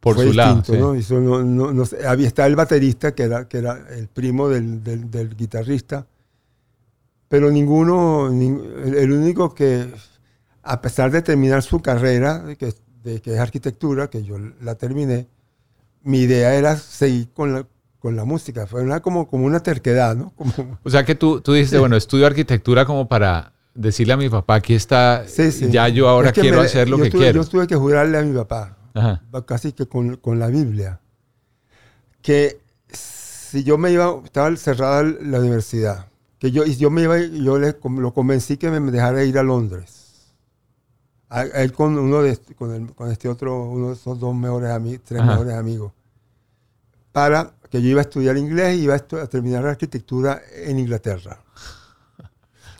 [0.00, 0.78] Por fue su lado, distinto, sí.
[0.78, 0.94] ¿no?
[0.94, 4.50] Hizo- no- no- no sé, había estaba el baterista, que era, que era el primo
[4.50, 6.06] del, del- del guitarrista,
[7.28, 8.62] pero ninguno, nin-
[8.96, 9.86] el, único que,
[10.62, 14.74] a pesar de terminar su carrera, de que, de que es arquitectura, que yo la
[14.74, 15.26] terminé,
[16.02, 17.66] mi idea era seguir con la,
[18.04, 18.66] con la música.
[18.66, 20.30] Fue una, como, como una terquedad, ¿no?
[20.36, 24.28] Como, O sea que tú, tú dijiste, bueno, estudio arquitectura como para decirle a mi
[24.28, 25.70] papá, aquí está, Sí, sí.
[25.70, 27.42] ya yo ahora Es que quiero me- hacer lo que tuve- quiero.
[27.42, 29.22] Yo tuve que jurarle a mi papá, Ajá.
[29.46, 31.00] casi que con, con la Biblia,
[32.20, 32.60] que
[32.92, 36.06] si yo me iba, estaba cerrada la universidad,
[36.38, 39.42] que yo, y yo me iba, yo le, lo convencí que me dejara ir a
[39.42, 40.34] Londres.
[41.30, 44.34] A, a él con uno de, con, el- con este otro, uno de esos dos
[44.34, 45.30] mejores amigos, tres Ajá.
[45.30, 45.92] mejores amigos,
[47.12, 51.42] para que yo iba a estudiar inglés y iba a, a terminar arquitectura en Inglaterra.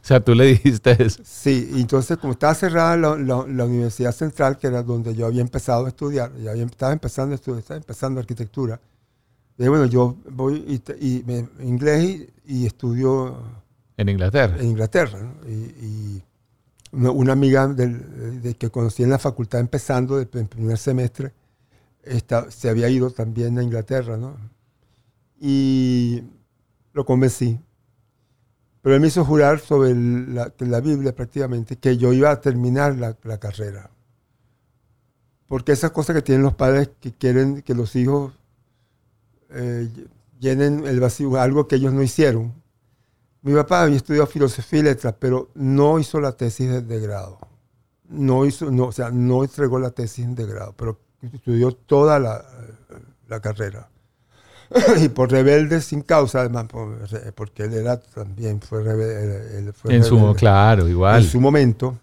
[0.03, 1.23] O sea, tú le dijiste eso.
[1.23, 5.41] Sí, entonces como estaba cerrada la, la- la Universidad Central, que era donde yo había
[5.41, 8.81] empezado a estudiar, ya había, estaba empezando a estudiar, estaba empezando arquitectura,
[9.57, 12.05] bueno, yo voy y, me- inglés
[12.47, 13.37] y, y estudio
[13.97, 14.57] En Inglaterra.
[14.59, 15.19] en Inglaterra.
[15.21, 15.49] ¿no?
[15.49, 16.23] Y, y
[16.93, 21.33] una, amiga del- de que conocí en la facultad empezando el primer semestre,
[22.03, 24.37] esta- se había ido también a Inglaterra, ¿no?
[25.41, 26.23] Y
[26.93, 27.61] lo convencí.
[28.83, 32.97] Pero él me hizo jurar sobre la, la Biblia prácticamente que yo iba a terminar
[32.97, 33.91] la, la carrera.
[35.47, 38.33] Porque esas cosas que tienen los padres que quieren que los hijos
[39.51, 39.89] eh,
[40.39, 42.53] llenen el vacío, algo que ellos no hicieron.
[43.43, 47.39] Mi papá había estudiado filosofía y letras, pero no hizo la tesis de, de grado.
[48.09, 50.99] No hizo, no, o sea, no entregó la tesis de grado, pero
[51.33, 52.45] estudió toda la,
[53.29, 53.89] la carrera.
[55.01, 56.99] y por rebelde sin causa, además, por-
[57.35, 59.59] porque él era también fue rebelde.
[59.59, 60.35] él fue En su, rebelde.
[60.39, 61.23] claro, igual.
[61.23, 61.99] En su momento.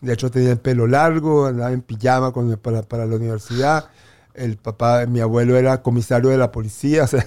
[0.00, 3.86] De hecho, tenía el pelo largo, andaba en pijama cuando- para, para la universidad.
[4.34, 7.04] El papá, mi abuelo era comisario de la policía.
[7.04, 7.26] o sea,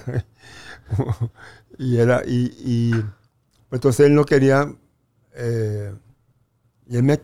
[1.78, 3.04] y era, y, y
[3.70, 4.72] entonces él no quería,
[5.34, 5.92] eh,
[6.88, 7.20] y él me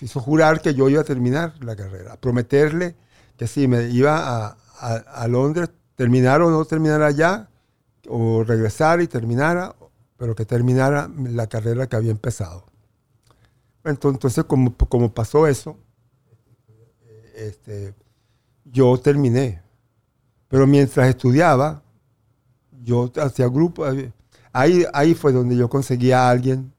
[0.00, 2.94] hizo jurar que yo iba a terminar la carrera, prometerle
[3.36, 7.48] que si me iba a, a, a Londres, terminar o no terminar allá,
[8.08, 9.74] o regresar y terminara,
[10.16, 12.66] pero que terminara la carrera que había empezado.
[13.84, 15.76] Entonces, entonces como, como pasó eso,
[17.34, 17.94] este,
[18.64, 19.60] yo terminé.
[20.46, 21.82] Pero mientras estudiaba,
[22.84, 23.84] yo hacía grupo.
[24.52, 26.72] Ahí, ahí fue donde yo conseguía a alguien.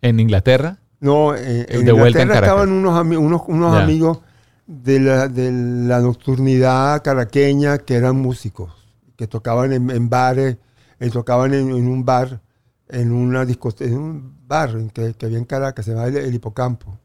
[0.00, 0.78] ¿En Inglaterra?
[0.98, 4.20] No, en De vuelta en Inglaterra estaban unos, unos, unos amigos
[4.66, 8.72] de la, de la nocturnidad caraqueña que eran músicos,
[9.16, 10.56] que tocaban en, en bares,
[10.98, 12.40] eh, tocaban en, un bar,
[12.88, 16.34] en una discoteca, en un bar que, que había en Caracas, se llama el, el
[16.34, 16.98] Hipocampo.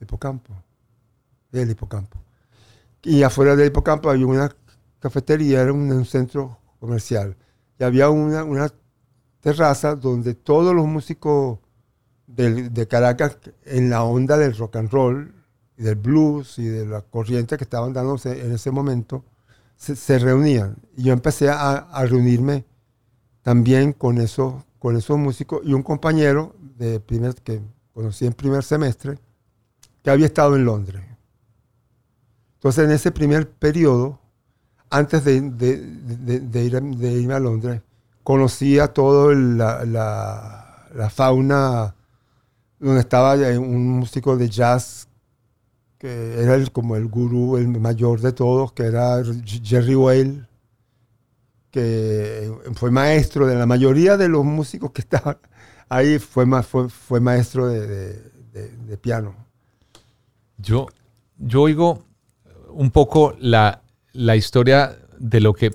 [0.00, 0.52] Hipocampo.
[1.52, 2.18] El Hipocampo.
[3.02, 4.54] Y afuera del Hipocampo había una
[5.00, 7.36] cafetería, era un, un centro comercial.
[7.78, 8.70] Y había una, una
[9.40, 11.58] terraza donde todos los músicos
[12.26, 15.34] del- de Caracas, en la onda del rock and roll,
[15.82, 19.24] del blues y de la corriente que estaban dándose en ese momento,
[19.76, 20.76] se, se reunían.
[20.96, 22.64] Y yo empecé a, a reunirme
[23.42, 27.60] también con esos, con esos músicos y un compañero de primer, que
[27.92, 29.18] conocí en primer semestre,
[30.02, 31.02] que había estado en Londres.
[32.54, 34.18] Entonces, en ese primer periodo,
[34.90, 37.80] antes de, de- de- de ir, irme a Londres,
[38.22, 41.94] conocí a toda la, la- la fauna
[42.78, 45.08] donde estaba un músico de jazz
[46.02, 49.22] que era el- como el gurú, el mayor de todos, que era
[49.62, 50.42] Jerry Whale,
[51.70, 55.38] que fue maestro de la mayoría de los músicos que estaban
[55.88, 59.34] ahí, fue, ma- fue, fue maestro de, de- de- de piano.
[60.58, 60.88] Yo,
[61.38, 62.02] yo oigo
[62.70, 65.70] un poco la, la historia de lo que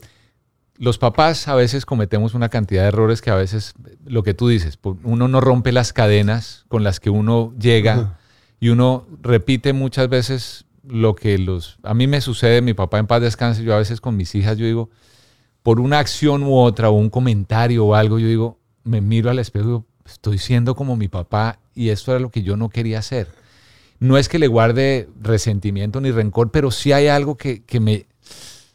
[0.75, 3.73] los papás a veces cometemos una cantidad de errores que a veces,
[4.05, 8.17] lo que tú dices, uno no rompe las cadenas con las que uno llega.
[8.59, 11.77] Y uno repite muchas veces lo que los...
[11.83, 14.57] A mí me sucede, mi papá en paz descanse, yo a veces con mis hijas,
[14.57, 14.89] yo digo,
[15.63, 19.39] por una acción u otra o un comentario o algo, yo digo, me miro al
[19.39, 22.69] espejo y digo, estoy siendo como mi papá y esto era lo que yo no
[22.69, 23.27] quería hacer.
[23.99, 28.05] No es que le guarde resentimiento ni rencor, pero sí hay algo que, que me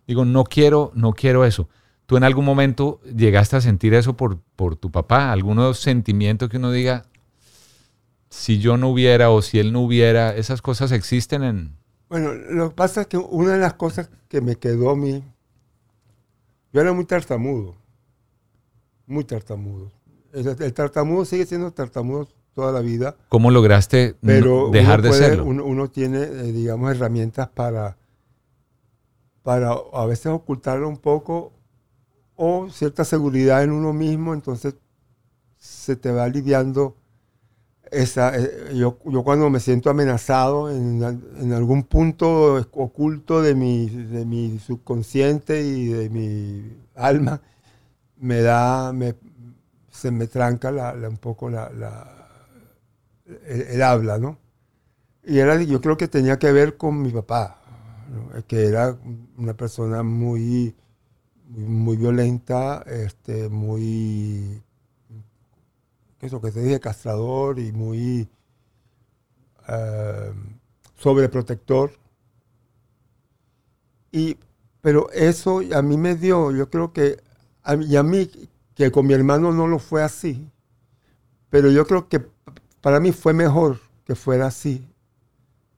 [0.07, 1.69] digo, no quiero, no quiero eso.
[2.07, 5.33] ¿Tú en algún momento llegaste a sentir eso por, por tu papá?
[5.33, 7.07] ¿Algunos sentimientos que uno diga,
[8.33, 11.77] si yo no hubiera o si él no hubiera, esas cosas existen en...
[12.09, 15.23] Bueno, lo que pasa es que una de las cosas que me quedó a mí,
[16.73, 17.75] yo era muy tartamudo.
[19.07, 19.91] muy tartamudo.
[20.33, 23.17] El, el tartamudo sigue siendo tartamudo toda la vida.
[23.29, 25.45] ¿Cómo lograste pero dejar uno de puede- serlo?
[25.45, 27.97] Uno, uno tiene, eh, digamos, herramientas para,
[29.43, 31.53] para a veces ocultarlo un poco
[32.37, 34.75] o cierta seguridad en uno mismo, entonces
[35.59, 36.97] se te va aliviando
[37.93, 38.37] esa...
[38.39, 41.03] eh, yo, yo cuando me siento amenazado en,
[41.41, 47.41] en algún punto oculto de mi, de mi subconsciente y de mi alma,
[48.19, 48.93] me da...
[48.93, 49.15] Me,
[49.91, 50.71] se me tranca
[51.09, 51.71] un poco la,
[53.47, 54.39] el, habla, ¿no?
[55.25, 57.61] Y era, yo creo que tenía que ver con mi papá,
[58.49, 58.97] que era
[59.37, 60.75] una persona muy,
[61.49, 64.63] muy violenta, este, muy,
[66.23, 68.29] eso que te dije, castrador y muy
[69.69, 70.33] eh,
[70.97, 71.91] sobreprotector.
[74.11, 74.37] Y,
[74.81, 77.19] pero eso a mí me dio, yo creo que,
[77.89, 78.31] y a mí,
[78.75, 80.51] que con mi hermano no lo fue así,
[81.51, 82.27] pero yo creo que
[82.81, 84.87] para mí fue mejor que fuera así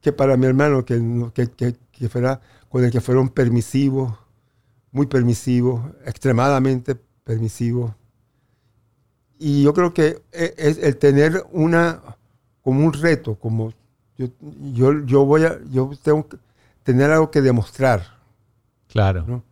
[0.01, 4.15] que para mi hermano, que, no- que, que- que fuera con el que fueron permisivos,
[4.93, 7.93] muy permisivos, extremadamente permisivos.
[9.39, 12.01] Y yo creo que e- es el tener una,
[12.63, 13.73] como un reto, como
[14.17, 14.29] yo,
[14.73, 16.37] yo, yo voy a, yo tengo que
[16.83, 18.03] tener algo que demostrar.
[18.89, 19.25] Claro.
[19.27, 19.43] ¿no?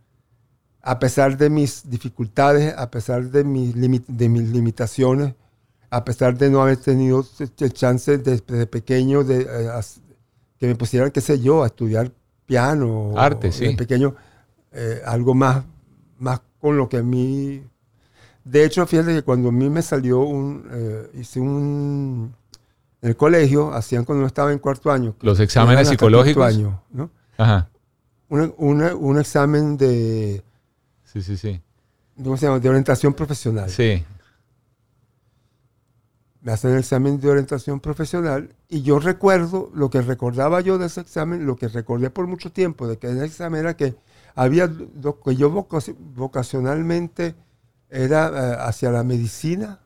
[0.81, 5.35] A pesar de mis dificultades, a pesar de mis, de mis limitaciones,
[5.89, 7.25] a pesar de no haber tenido
[7.59, 9.81] el chance desde pequeño de eh,
[10.57, 12.11] que me pusieran, qué sé yo, a estudiar
[12.45, 13.13] piano.
[13.15, 13.67] Arte, o sí.
[13.67, 14.15] De pequeño,
[14.71, 15.63] eh, algo más,
[16.17, 17.63] más con lo que a mí...
[18.43, 20.67] De hecho, fíjate que cuando a mí me salió un...
[20.71, 22.33] eh, hice un...
[23.01, 25.13] En el colegio, hacían cuando estaba en cuarto año.
[25.21, 26.45] Los exámenes psicológicos.
[26.45, 27.09] año, ¿no?
[27.37, 27.69] Ajá.
[28.29, 30.41] Una- una- un examen de,
[31.03, 31.61] Sí, sí, sí.
[32.21, 32.59] ¿cómo se llama?
[32.59, 33.69] de orientación profesional.
[33.69, 34.03] Sí.
[36.41, 40.87] Me hacen el examen de orientación profesional y yo recuerdo, lo que recordaba yo de
[40.87, 43.95] ese examen, lo que recordé por mucho tiempo de que ese examen era que
[44.35, 44.67] había
[45.01, 47.35] lo que yo vocaci- vocacionalmente
[47.93, 49.79] era eh, hacia la medicina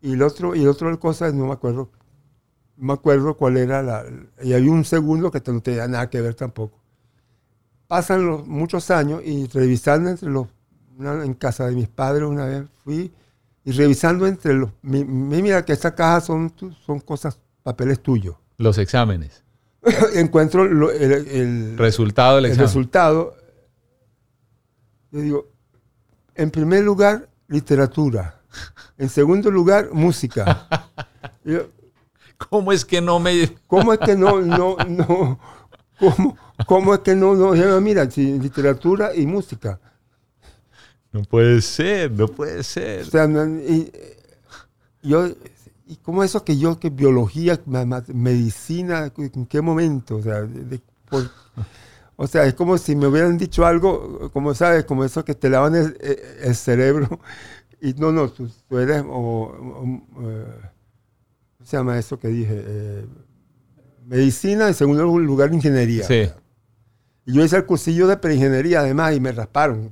[0.00, 1.90] y el otro y el otro cosa no me acuerdo
[2.76, 4.04] no me acuerdo cuál era la
[4.42, 6.78] y había un segundo que no tenía nada que ver tampoco
[7.88, 10.46] pasan los muchos años y revisando entre los
[10.98, 13.12] una- en casa de mis padres una vez fui
[13.64, 16.52] y revisando entre los mi- mi- mira que esta caja son
[16.84, 19.42] son cosas papeles tuyos Los exámenes.
[20.14, 22.66] encuentro lo- el, el- Resultado del el examen.
[22.68, 23.34] resultado.
[25.10, 25.46] Yo digo,
[26.36, 28.40] en primer lugar, literatura.
[28.98, 30.68] En segundo lugar, música.
[31.44, 31.66] Yo,
[32.50, 33.56] ¿Cómo es que no me.?
[33.66, 35.38] ¿Cómo es que no, no, no?
[35.98, 37.80] ¿Cómo, cómo es que no, no?
[37.80, 39.80] Mira, literatura y música.
[41.12, 43.02] No puede ser, no puede ser.
[43.02, 43.90] O sea, y,
[45.02, 45.28] yo,
[45.86, 47.58] ¿y cómo eso que yo, que biología,
[48.08, 50.16] medicina, en qué momento?
[50.16, 51.30] O sea, de- de- por-
[52.16, 55.50] o sea, es como si me hubieran dicho algo, como sabes, como eso que te
[55.50, 55.96] lavan el,
[56.42, 57.20] el cerebro.
[57.78, 59.84] Y no, no, tú, tú eres, o, o-
[60.30, 60.46] eh,
[61.58, 62.54] ¿cómo se llama eso que dije?
[62.66, 63.06] Eh,
[64.06, 66.04] medicina, en segundo lugar, ingeniería.
[66.06, 66.30] Sí.
[67.26, 69.90] Y yo hice el cursillo de preingeniería además y me rasparon.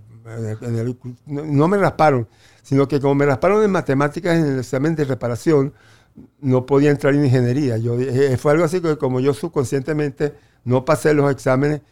[1.26, 2.26] No, no me rasparon,
[2.62, 5.74] sino que como me rasparon en matemáticas en el examen de reparación,
[6.40, 7.76] no podía entrar en ingeniería.
[7.76, 10.34] Yo, eh, fue algo así que como yo subconscientemente
[10.64, 11.82] no pasé los exámenes,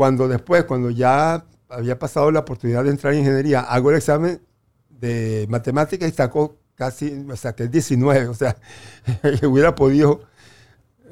[0.00, 4.40] cuando después, cuando ya había pasado la oportunidad de entrar en ingeniería, hago el examen
[4.88, 8.56] de matemáticas y sacó casi, saqué 19, o sea,
[9.38, 10.22] que hubiera podido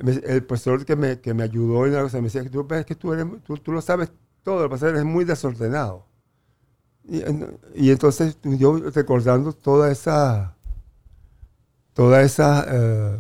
[0.05, 2.87] el profesor que me, que me ayudó en la cosa me decía que tú, ves
[2.87, 4.11] que tú, eres, tú, tú lo sabes
[4.42, 6.07] todo, lo que pasa es que muy desordenado.
[7.05, 10.57] Y, en- y entonces yo recordando toda esa,
[11.94, 13.18] todas esas eh,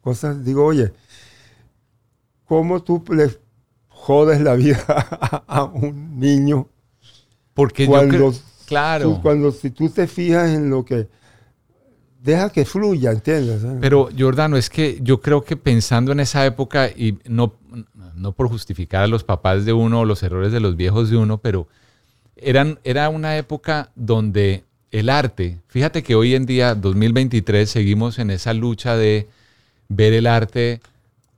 [0.00, 0.92] cosas, digo, oye,
[2.44, 3.30] ¿cómo tú le
[4.04, 4.84] jodes la vida
[5.48, 6.68] a un niño?
[7.54, 8.34] Porque yo cuando, creo-
[8.66, 9.04] claro.
[9.14, 11.08] tú- cuando si tú te fijas en lo que...
[12.22, 13.60] Deja que fluya, ¿entiendes?
[13.82, 17.52] Pero Jordano, es que yo creo que pensando en esa época, y no,
[18.14, 21.18] no por justificar a los papás de uno o los errores de los viejos de
[21.18, 21.68] uno, pero
[22.36, 28.30] eran, era una época donde el arte, fíjate que hoy en día, 2023, seguimos en
[28.30, 29.28] esa lucha de
[29.88, 30.80] ver el arte.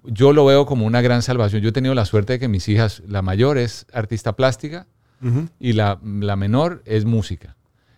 [0.07, 1.63] Yo lo veo como una gran salvación.
[1.63, 4.87] Yo he tenido la suerte de que mis hijas, la mayor es artista plástica
[5.59, 7.57] y la, la menor es música.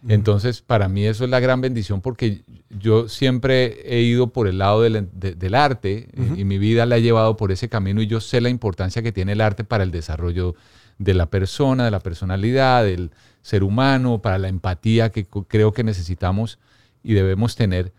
[0.09, 4.59] Entonces, para mí eso es la gran bendición porque yo siempre he ido por el
[4.59, 6.35] lado del, de- del arte y- Ujú.
[6.37, 9.11] y mi vida la he llevado por ese camino y yo sé la importancia que
[9.11, 10.55] tiene el arte para el desarrollo
[10.99, 13.11] de la persona, de la personalidad, del,
[13.43, 16.59] ser humano, para la empatía que creo que necesitamos
[17.03, 17.93] y debemos tener.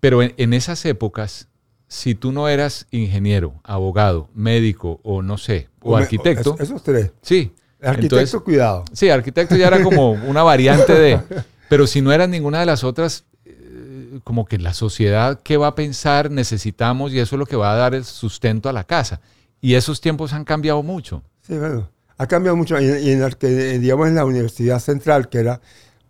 [0.00, 1.48] Pero en, en esas épocas,
[1.88, 6.54] si tú no eras ingeniero, abogado, médico o no sé, o, O me- arquitecto.
[6.54, 7.12] es- esos tres.
[7.22, 7.52] Sí.
[7.82, 8.84] Arquitecto, cuidado.
[8.92, 11.20] Sí, arquitecto ya era como una variante de...
[11.68, 15.68] Pero si no eras ninguna de las otras, eh, como que la sociedad, ¿qué va
[15.68, 16.30] a pensar?
[16.30, 19.20] Necesitamos y eso es lo que va a dar el sustento a la casa.
[19.60, 21.22] Y esos tiempos han cambiado mucho.
[21.42, 22.80] Sí, bueno, ha cambiado mucho.
[22.80, 25.60] Y, y en, que, digamos, en la Universidad Central, que era,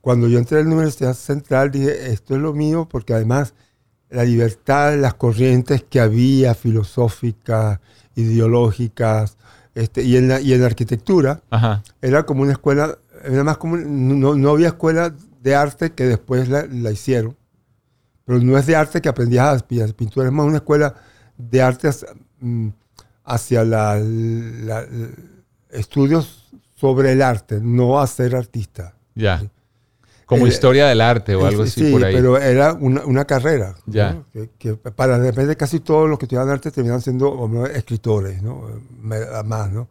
[0.00, 3.52] cuando yo entré en la Universidad Central, dije, esto es lo mío, porque además
[4.10, 7.78] la libertad, las corrientes que había, filosóficas,
[8.14, 9.36] ideológicas,
[9.74, 11.82] este, y, en la, y en la arquitectura, Ajá.
[12.00, 16.48] era como una escuela, era más como, no, no había escuela de arte que después
[16.48, 17.36] la, la hicieron,
[18.24, 20.94] pero no es de arte que aprendías a pi- pintura, es más una escuela
[21.36, 22.08] de arte hacia,
[22.40, 22.68] mm,
[23.24, 25.08] hacia la, la- la-
[25.70, 28.94] estudios sobre el arte, no a ser artista.
[29.14, 29.42] Ya.
[30.28, 32.14] Como Eh, historia del arte o algo así sí, por ahí.
[32.14, 33.74] pero era una, una carrera.
[33.86, 33.92] ¿no?
[33.94, 34.22] Ya.
[34.32, 38.42] Que, que para de repente casi todos los que estudiaban arte terminaban siendo no, escritores,
[38.42, 38.62] ¿no?
[39.00, 39.88] Más, ¿no?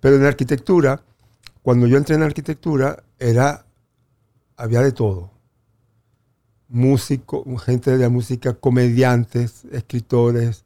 [0.00, 1.02] Pero en arquitectura,
[1.62, 3.64] cuando yo entré en arquitectura, era,
[4.56, 5.30] había de todo.
[6.68, 10.62] Músico, gente de la música, comediantes, escritores,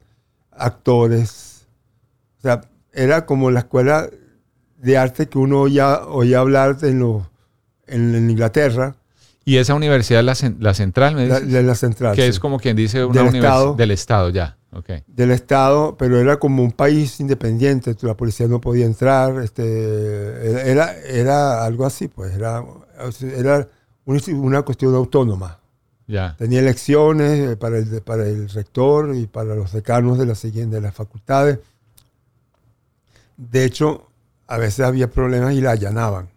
[0.51, 1.67] actores.
[2.39, 2.61] O sea,
[2.91, 4.09] era como la escuela
[4.77, 7.01] de arte que uno oía, oía hablar en,
[7.87, 8.95] en, en Inglaterra.
[9.47, 11.53] Y esa universidad es la, la central, me La- dices?
[11.53, 12.27] de la central, Que sí.
[12.29, 13.75] es como quien dice una Del universidad Estado.
[13.75, 14.57] del Estado, ya.
[14.73, 14.89] Ok.
[15.07, 20.93] del Estado, pero era como un país independiente, la policía no podía entrar, este, era,
[20.97, 22.61] era, algo así, pues, era,
[23.21, 23.69] era
[24.03, 25.59] una, cuestión autónoma.
[26.07, 26.35] Ya.
[26.37, 30.81] Tenía elecciones eh, para el, para el rector y para los decanos de, la de
[30.81, 31.59] las facultades.
[33.37, 34.09] De hecho,
[34.47, 36.34] a veces había problemas y la allanaban.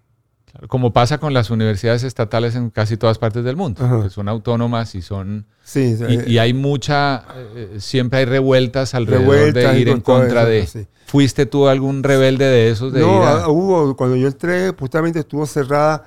[0.51, 4.03] Claro, Como pasa con las universidades estatales en casi todas partes del mundo, Ajá.
[4.05, 5.47] que son autónomas y son...
[5.63, 7.25] Sí, y, eh, y hay mucha,
[7.55, 10.85] eh, siempre hay revueltas alrededor Revueltas de ir en contra eso, de...
[10.85, 10.89] sí.
[11.07, 12.93] ¿Fuiste tú algún rebelde de esos?
[12.93, 16.05] De no, ir a- ah, hubo, cuando yo entré, justamente estuvo cerrada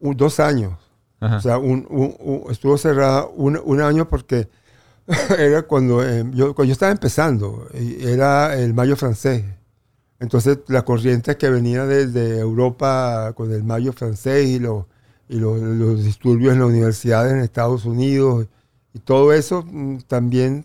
[0.00, 0.72] un- dos años.
[1.20, 1.36] Ajá.
[1.36, 4.48] O sea, un- un- estuvo cerrada un, año porque
[5.38, 7.68] era cuando, eh, yo, cuando yo estaba empezando,
[8.00, 9.44] era el mayo francés.
[10.20, 14.86] Entonces, la corriente que venía desde Europa con el mayo francés y, los
[15.28, 18.46] y los, disturbios en las universidades en Estados Unidos
[18.94, 20.64] y todo eso mm, también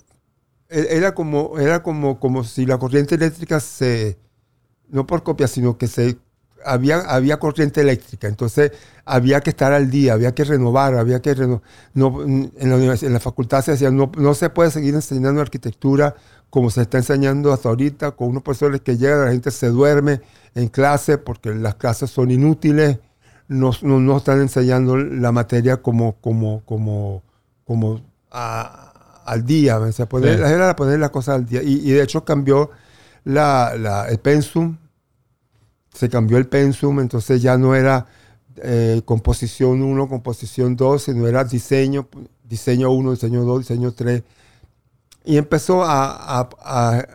[0.70, 4.20] e- era como, era como, como si la corriente eléctrica se,
[4.89, 6.18] no por copia, sino que se
[6.66, 8.72] había, había corriente eléctrica, entonces
[9.06, 11.62] había que estar al día, había que renovar, había que reno-
[11.93, 16.16] no, en, la en la facultad se decía, no, no se puede seguir enseñando arquitectura
[16.50, 20.22] como se está enseñando hasta ahorita, con unos profesores que llegan, la gente se duerme
[20.56, 22.97] en clase porque las clases son inútiles,
[23.47, 27.24] no, no, no están enseñando la materia como, como, como,
[27.66, 30.43] como a- al día, o sea, poner, Sí.
[30.54, 31.62] era poner las cosas al día.
[31.62, 32.72] Y, y de hecho cambió
[33.24, 34.76] la, la- el pensum,
[35.93, 38.08] se cambió el pensum, entonces ya no era
[38.62, 42.08] eh, composición 1, composición 2, sino era diseño,
[42.43, 44.24] diseño 1, diseño 2, diseño 3.
[45.30, 47.06] Y empezó a, a- a-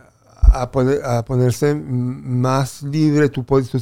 [0.62, 3.78] a poner- a ponerse más libre, tú, tú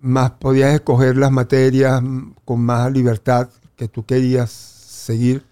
[0.00, 2.02] más, podías escoger las materias
[2.44, 5.44] con más libertad que tú querías seguir.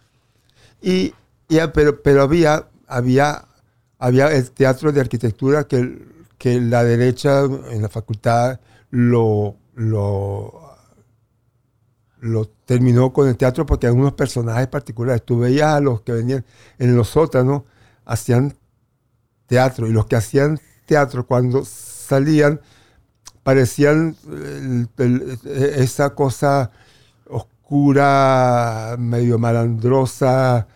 [0.83, 1.15] Y,
[1.49, 3.47] y pero, pero había, había,
[3.99, 6.07] había el teatro de arquitectura que,
[6.37, 8.61] que la derecha en la facultad
[8.91, 9.57] lo,
[12.21, 16.45] lo terminó con el teatro porque algunos personajes particulares, tú veías a los que venían
[16.79, 17.63] en los sótanos,
[18.05, 18.55] hacían
[19.47, 22.61] teatro y los que hacían teatro cuando salían
[23.43, 25.39] parecían el- el-
[25.77, 26.71] esa cosa
[27.29, 30.67] oscura, medio malandrosa,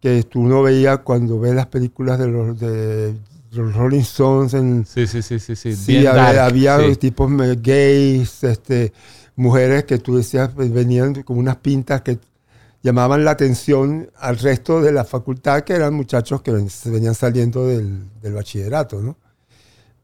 [0.00, 3.14] que tú no veías cuando ves las películas de los, de
[3.52, 4.54] los Rolling Stones.
[4.54, 5.56] En, Sí, sí, sí, sí.
[5.56, 6.96] Sí, sí, bien había, dark, había sí.
[6.96, 7.30] tipos
[7.62, 8.92] gays, este,
[9.36, 12.18] mujeres que tú decías, pues, venían con unas pintas que
[12.82, 17.66] llamaban la atención al resto de la facultad, que eran muchachos que ven- venían saliendo
[17.66, 19.16] del, del bachillerato, ¿no?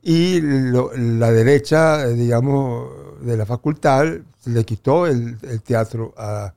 [0.02, 2.88] Y lo- la derecha, eh, digamos,
[3.22, 4.04] de la facultad
[4.44, 6.52] le quitó el, el teatro a,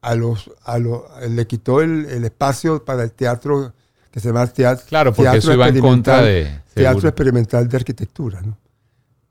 [0.00, 3.72] a los, a los, le quitó el, el espacio para el teatro
[4.10, 4.84] que se llama teatro.
[4.88, 6.42] Claro, porque eso iba en contra de-
[6.74, 8.56] Teatro experimental de arquitectura, ¿no?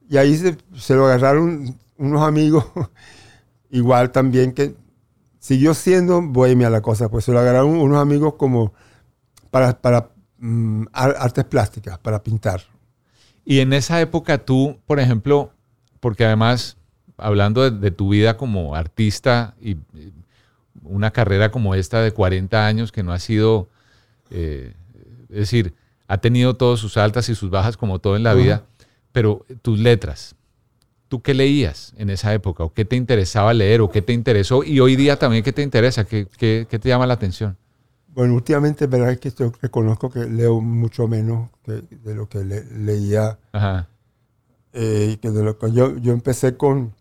[0.09, 2.65] Y ahí se, se lo agarraron unos amigos,
[3.69, 4.75] igual también que
[5.39, 8.73] siguió siendo bohemia la cosa, pues se lo agarraron unos amigos como
[9.51, 12.61] para, para mm, ar- artes plásticas, para pintar.
[13.45, 15.51] Y en esa época tú, por ejemplo,
[15.99, 16.77] porque además
[17.17, 20.13] hablando de, de tu vida como artista y y
[20.83, 23.67] una carrera como esta de 40 años que no ha sido,
[24.29, 24.73] eh,
[25.29, 25.73] es decir,
[26.07, 28.63] ha tenido todas sus altas y sus bajas como todo en la vida,
[29.11, 30.35] pero tus letras,
[31.07, 32.63] ¿tú qué leías en esa época?
[32.63, 33.81] ¿O qué te interesaba leer?
[33.81, 34.63] ¿O qué te interesó?
[34.63, 36.05] Y hoy día también, ¿qué te interesa?
[36.05, 37.57] ¿Qué, qué- qué te llama la atención?
[38.13, 42.43] Bueno, últimamente es verdad que yo reconozco que leo mucho menos que de lo que
[42.43, 43.37] le- leía.
[43.51, 43.87] Ajá.
[44.73, 46.93] Eh, que de lo que yo, yo empecé con...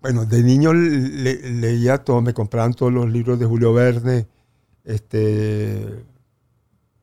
[0.00, 4.26] Bueno, de niño le- leía todo, me compraban todos los libros de Julio Verne,
[4.84, 6.04] este,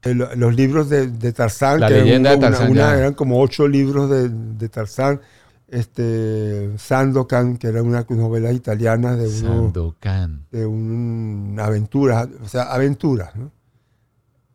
[0.03, 3.41] el- los libros de, de Tarzán, La que eran leyenda de Tarzán, una- eran como
[3.41, 5.19] ocho libros de, de Tarzán,
[5.67, 10.45] este, Sandokan, que era una novela italiana de uno, Sandokan.
[10.51, 13.35] de una aventura, o sea, aventuras.
[13.35, 13.51] ¿no?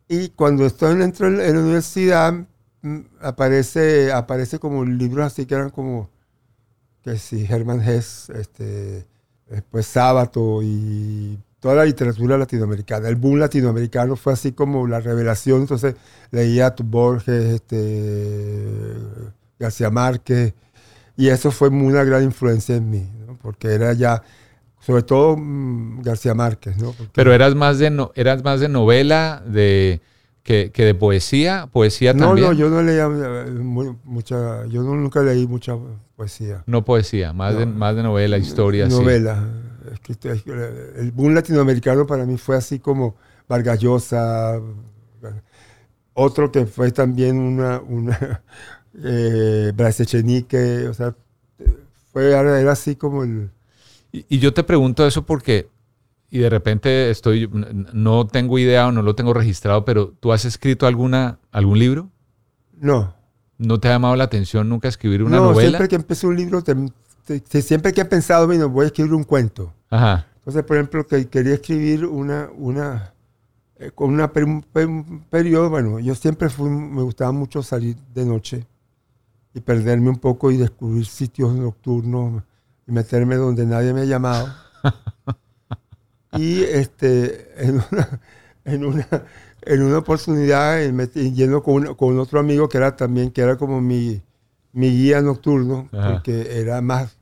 [0.09, 2.32] Y cuando estoy dentro en la universidad,
[2.82, 6.11] mm, aparece, aparece como libros así que eran como,
[7.03, 9.07] que sí, Hermann Hesse, este,
[9.49, 13.08] después Sábato y toda la literatura latinoamericana.
[13.08, 15.94] El boom latinoamericano fue así como la revelación, entonces
[16.30, 18.66] leía a Borges, este,
[19.58, 20.52] García Márquez,
[21.16, 23.38] y eso fue una gran influencia en mí, ¿no?
[23.40, 24.22] porque era ya,
[24.78, 26.92] sobre todo mm, García Márquez, ¿no?
[26.92, 30.02] Porque- Pero eras más de, no, eras más de novela de,
[30.42, 31.70] que, que de poesía.
[31.72, 32.48] Poesía no, también.
[32.48, 35.72] no, yo no leía eh, muy- mucha, yo no- nunca leí mucha
[36.14, 36.62] poesía.
[36.66, 37.72] No poesía, más, de, No.
[37.72, 38.90] más de novela, historia.
[38.90, 38.96] sí.
[39.93, 40.32] Novela.
[40.35, 43.16] escrito- El boom latinoamericano para mí fue así como
[43.49, 44.61] Vargas Llosa,
[46.14, 48.43] otro que fue también una, una
[49.03, 49.72] eh,
[50.89, 51.14] o sea,
[52.12, 53.51] fue, era, así como el...
[54.12, 55.68] Y, y yo te pregunto eso porque,
[56.30, 57.51] y de repente estoy,
[57.93, 62.11] no tengo idea o no lo tengo registrado, pero ¿tú has escrito alguna, algún libro?
[62.78, 63.14] No.
[63.59, 65.70] ¿No te ha llamado la atención nunca escribir una no, novela?
[65.70, 66.74] siempre que empecé un libro, te-
[67.62, 69.72] siempre que he pensado, bueno, voy a escribir un cuento.
[69.90, 70.26] Ajá.
[70.36, 73.14] Entonces, por ejemplo, que quería escribir una, una,
[73.78, 77.96] eh, con una, un, per- un periodo, bueno, yo siempre fui, me gustaba mucho salir
[78.14, 78.66] de noche
[79.54, 82.42] y perderme un poco y descubrir sitios nocturnos
[82.86, 84.48] y meterme donde nadie me ha llamado.
[86.32, 88.20] y este, en una,
[88.64, 89.06] en una,
[89.62, 93.56] en una oportunidad, me- yendo con, un- con otro amigo que era también, que era
[93.56, 94.20] como mi,
[94.74, 96.12] mi guía nocturno, Ajá.
[96.12, 97.16] porque era más...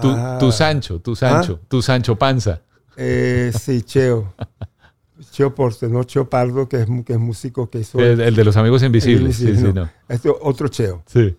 [0.00, 1.66] Tu, más- tu Sancho, tu Sancho, ¿Ah?
[1.68, 2.62] tu Sancho Panza.
[2.96, 4.34] Eh, sí, Cheo.
[5.30, 7.98] Cheo Porte, no Cheo Pardo, que es, que es músico que hizo.
[8.00, 9.36] El, el de los amigos invisibles.
[9.36, 9.88] Sí, sí, no.
[10.08, 11.02] Este otro Cheo.
[11.06, 11.36] Sí.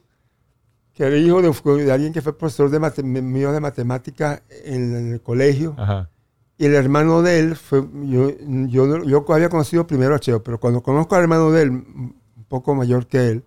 [0.94, 4.96] Que era hijo de, de alguien que fue profesor de mate- mío de matemática en,
[4.96, 5.76] en el colegio.
[5.78, 6.10] Ajá.
[6.58, 7.84] Y el hermano de él fue.
[8.06, 8.30] Yo,
[8.68, 12.16] yo, yo había conocido primero a Cheo, pero cuando conozco al hermano de él, un
[12.48, 13.44] poco mayor que él,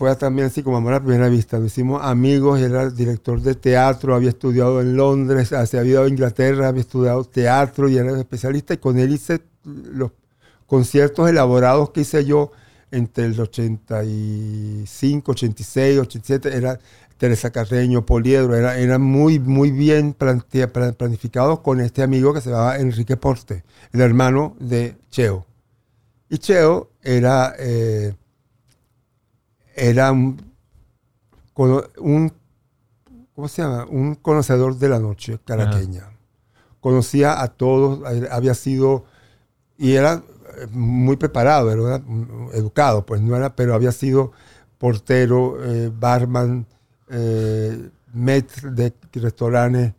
[0.00, 1.58] fue también así como amor a primera vista.
[1.58, 6.08] Nos hicimos amigos, era director de teatro, había estudiado en Londres, se había ido a
[6.08, 8.72] Inglaterra, había estudiado teatro y era especialista.
[8.72, 10.12] Y con él hice los
[10.66, 12.50] conciertos elaborados que hice yo
[12.90, 16.56] entre el 85, 86, 87.
[16.56, 16.78] Era
[17.18, 22.40] Teresa Carreño, Poliedro, era, eran muy, muy bien plantea- plan- planificados con este amigo que
[22.40, 25.44] se llamaba Enrique Porte, el hermano de Cheo.
[26.30, 28.14] Y Cheo era, eh,
[29.80, 30.36] era un,
[31.98, 32.32] un-
[33.34, 33.86] ¿cómo se llama?
[33.86, 36.10] Un conocedor de la noche caraqueña.
[36.80, 38.00] Conocía a todos,
[38.30, 39.04] había sido,
[39.78, 40.22] y era
[40.58, 42.02] eh, muy preparado, era
[42.54, 44.32] educado, pues no era, pero había sido
[44.78, 46.66] portero, eh, barman,
[47.10, 49.92] eh, maître de restaurantes,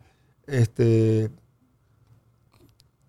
[0.46, 1.30] este,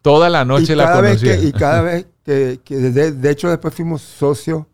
[0.02, 1.38] Toda la noche y la conocía.
[1.38, 4.66] que- y cada vez que, que de, de hecho después fuimos socios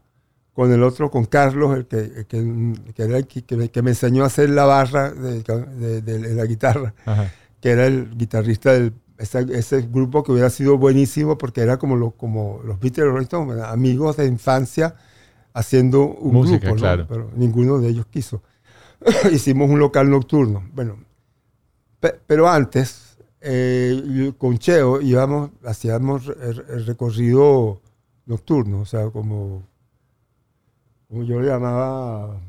[0.60, 3.91] con el otro, con Carlos, el que, el que, que era el que, que me-
[3.91, 7.32] enseñó a hacer la barra de, de- de- de la guitarra, Ajá.
[7.62, 11.95] que era el guitarrista del ese, ese grupo que hubiera sido buenísimo porque era como,
[11.95, 14.95] lo, como los Beatles, los Rolling amigos de infancia
[15.53, 16.82] haciendo un Música, grupo, ¿no?
[16.82, 17.05] claro.
[17.07, 18.41] pero ninguno de ellos quiso.
[19.32, 20.68] Hicimos un local nocturno.
[20.74, 20.97] Bueno,
[22.01, 27.82] Pe- pero antes, eh, con Cheo íbamos, hacíamos el, el recorrido
[28.26, 29.64] nocturno, o sea, como,
[31.10, 32.39] como yo le llamaba,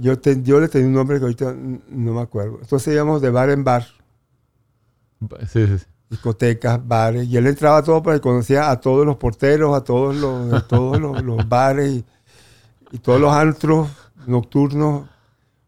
[0.00, 2.58] yo, te- yo le tenía un nombre que ahorita no me acuerdo.
[2.60, 3.84] Entonces íbamos de bar en bar,
[5.48, 5.84] Sí, sí, sí.
[6.08, 10.52] discotecas, bares, y él entraba todo porque conocía a todos los porteros, a todos los,
[10.52, 12.04] a todos los, los bares y,
[12.92, 13.88] y todos los antros
[14.26, 15.08] nocturnos,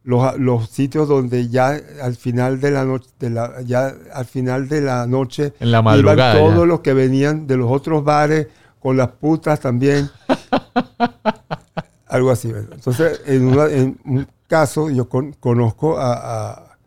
[0.04, 4.68] los, los sitios donde ya al final de la noche, de la, ya al final
[4.68, 6.66] de la noche En la madrugada, iban todos ya.
[6.66, 8.48] los que venían de los otros bares
[8.80, 10.10] con las putas también
[12.06, 12.48] Algo así.
[12.50, 16.12] Entonces, en, una- en un caso, yo con- conozco a,
[16.50, 16.78] a-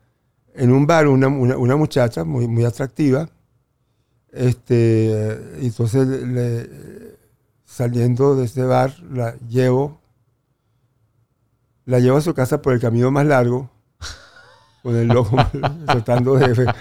[0.54, 3.30] en un bar una, una- una muchacha muy, muy atractiva.
[4.32, 5.32] Este,
[5.66, 7.16] entonces, le-
[7.66, 10.00] saliendo de ese bar, la llevo,
[11.86, 13.70] la llevo a su casa por el camino más largo,
[14.84, 15.36] con el loco
[15.88, 16.72] tratando de,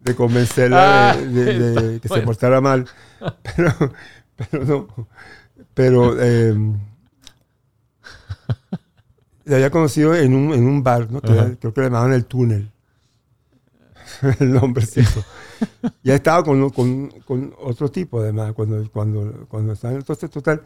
[0.00, 2.86] de convencerla de, de- de que se portara mal.
[3.56, 3.72] Pero,
[4.36, 4.88] pero no.
[5.74, 6.54] Pero eh,
[9.44, 11.20] la había conocido en un, en un bar, ¿no?
[11.20, 11.46] Que Ajá.
[11.46, 12.70] era- creo que le llamaban el túnel.
[14.40, 15.24] el nombrecito.
[16.02, 20.62] Ya estaba con, con, con otro tipo, además, cuando, cuando, cuando estaba entonces, total.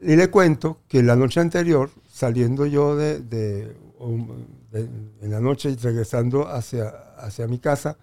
[0.00, 4.88] Y le cuento que la noche anterior, saliendo yo de, de- um, de-
[5.22, 6.88] en la noche y regresando hacia,
[7.18, 7.96] hacia mi casa,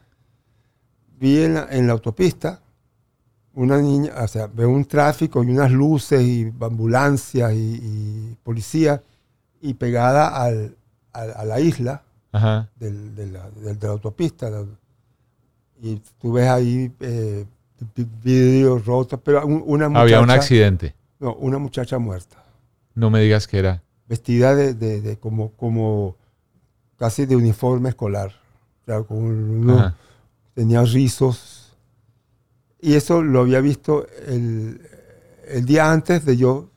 [1.18, 2.62] vi en la, en la autopista
[3.56, 9.01] una niña, o sea, veo un tráfico y unas luces y ambulancias y, y policía
[9.62, 10.76] y pegada al,
[11.14, 12.70] a la isla Ajá.
[12.78, 14.49] del- de, la, del- de la autopista.
[14.49, 14.66] la-
[15.82, 17.45] y tú ves ahí eh,
[17.95, 20.01] vi- vidrios rotos, pero un- una muchacha...
[20.03, 20.93] Había un accidente.
[21.20, 22.38] No, una muchacha muerta,
[22.93, 23.82] No me digas que era.
[24.08, 26.16] vestida de, de- de como, como
[26.97, 28.32] casi de uniforme escolar.
[28.82, 29.95] O sea, con uno- Ajá.
[30.53, 31.55] tenía rizos.
[32.86, 34.79] Y eso lo había visto el,
[35.47, 36.69] el día antes de yo,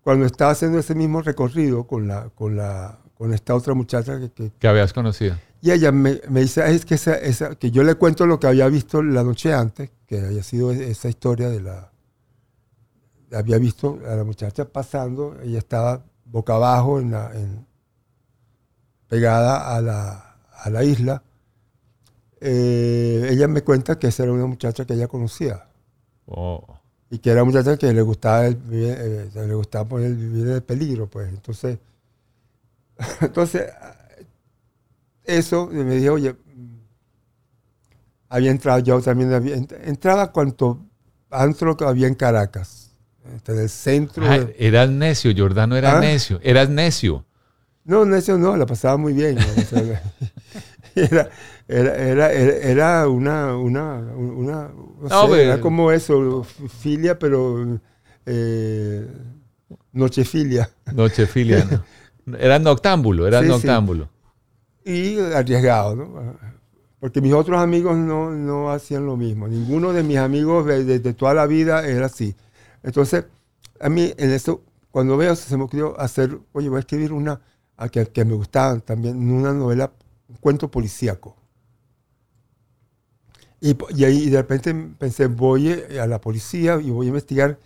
[0.00, 4.30] cuando estaba haciendo ese mismo recorrido con, la, con, la, con esta otra muchacha que,
[4.30, 5.34] que- Que habías conocido.
[5.60, 8.38] y ella me, me dice, "Ay, es que, esa, esa- que yo le cuento lo
[8.38, 11.90] que había visto la noche antes, que había sido e- esa historia de la...
[13.32, 17.66] Había visto a la muchacha pasando, ella estaba boca abajo, en la- en-
[19.08, 21.22] pegada a la, a la isla.
[22.44, 25.66] Eh, ella me cuenta que esa era una muchacha que ella conocía
[26.26, 26.64] Oh.
[27.10, 30.46] y que era una muchacha que le gustaba el, vivir- eh, le gustaba poner vivir
[30.48, 31.28] en el peligro, pues.
[31.28, 31.78] Entonces,
[33.20, 33.70] entonces
[35.24, 36.76] eso me dijo, oye, mm,
[38.28, 40.84] había entrado, yo también había, ent- entraba cuanto
[41.30, 42.90] antro que había en Caracas,
[43.36, 44.24] este, en el centro.
[44.28, 46.00] Ah, de- eras necio, Jordano era ¿Ah?
[46.00, 46.40] necio.
[46.42, 47.24] Eras necio.
[47.84, 49.36] no, eso no, la pasaba muy bien.
[49.36, 49.42] ¿no?
[50.94, 51.30] Era,
[51.68, 56.44] era, era, era, era una, una, una, no No, sé, pero- era como eso,
[56.80, 57.78] filia, pero
[58.26, 59.06] eh,
[59.92, 60.70] nochefilia.
[60.92, 61.66] Nochefilia.
[62.26, 62.36] ¿no?
[62.38, 63.52] Eras noctámbulo, eras Sí, sí.
[63.52, 64.08] noctámbulo.
[64.84, 66.36] y arriesgado, ¿no?
[67.00, 69.48] Porque mis otros amigos no, no hacían lo mismo.
[69.48, 72.34] Ninguno de mis amigos de, de- de toda la vida era así.
[72.84, 73.24] Entonces,
[73.80, 77.40] a mí en eso, cuando veo, se me ocurrió hacer, oye, voy a escribir una
[77.76, 79.90] a que, que me gustaba también, una novela,
[80.28, 81.36] un cuento policíaco.
[83.60, 87.58] Y, y ahí de repente pensé, voy eh, a la policía y voy a investigar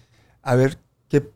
[0.43, 0.79] a ver
[1.09, 1.31] qué,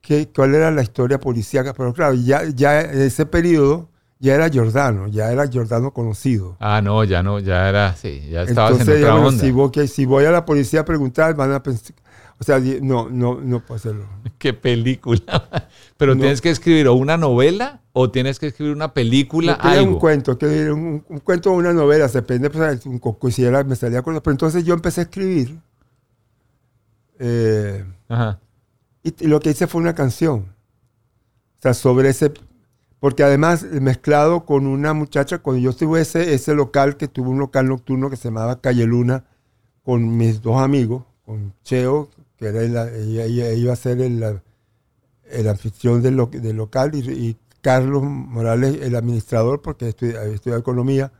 [0.00, 1.74] qué, cuál era la historia policíaca.
[1.74, 6.58] Pero claro, ya, ya en ese periodo ya era Giordano, ya era Giordano conocido.
[6.58, 9.30] Ah, no, ya no, ya era, sí, ya estabas Entonces, en ya, otra bueno, onda.
[9.30, 11.94] si, voy, si voy a la policía a preguntar, van a pensar,
[12.42, 14.04] o sea, no, no, no puedo hacerlo.
[14.38, 15.68] Qué película.
[15.96, 16.20] Pero No.
[16.22, 19.92] tienes que escribir o una novela o tienes que escribir una película, Yo algo.
[19.92, 24.14] un cuento, un, un cuento o una novela, depende, pues, un coincidiera, me salía con
[24.20, 25.56] Pero entonces yo empecé a escribir.
[27.20, 28.40] eh, Ajá.
[29.04, 30.52] y, y lo que hice fue una canción.
[31.58, 32.32] O sea, sobre ese.
[32.98, 37.38] Porque además, mezclado con una muchacha, cuando yo tuve ese, ese local, que tuve un
[37.38, 39.24] local nocturno que se llamaba Calle Luna,
[39.84, 42.08] con mis dos amigos, con Cheo,
[42.42, 42.76] que era el-
[43.10, 44.40] ella, ella iba a ser el,
[45.30, 51.12] el anfitrión del, lo- del local, y, y Carlos Morales, el administrador, porque estudiado economía.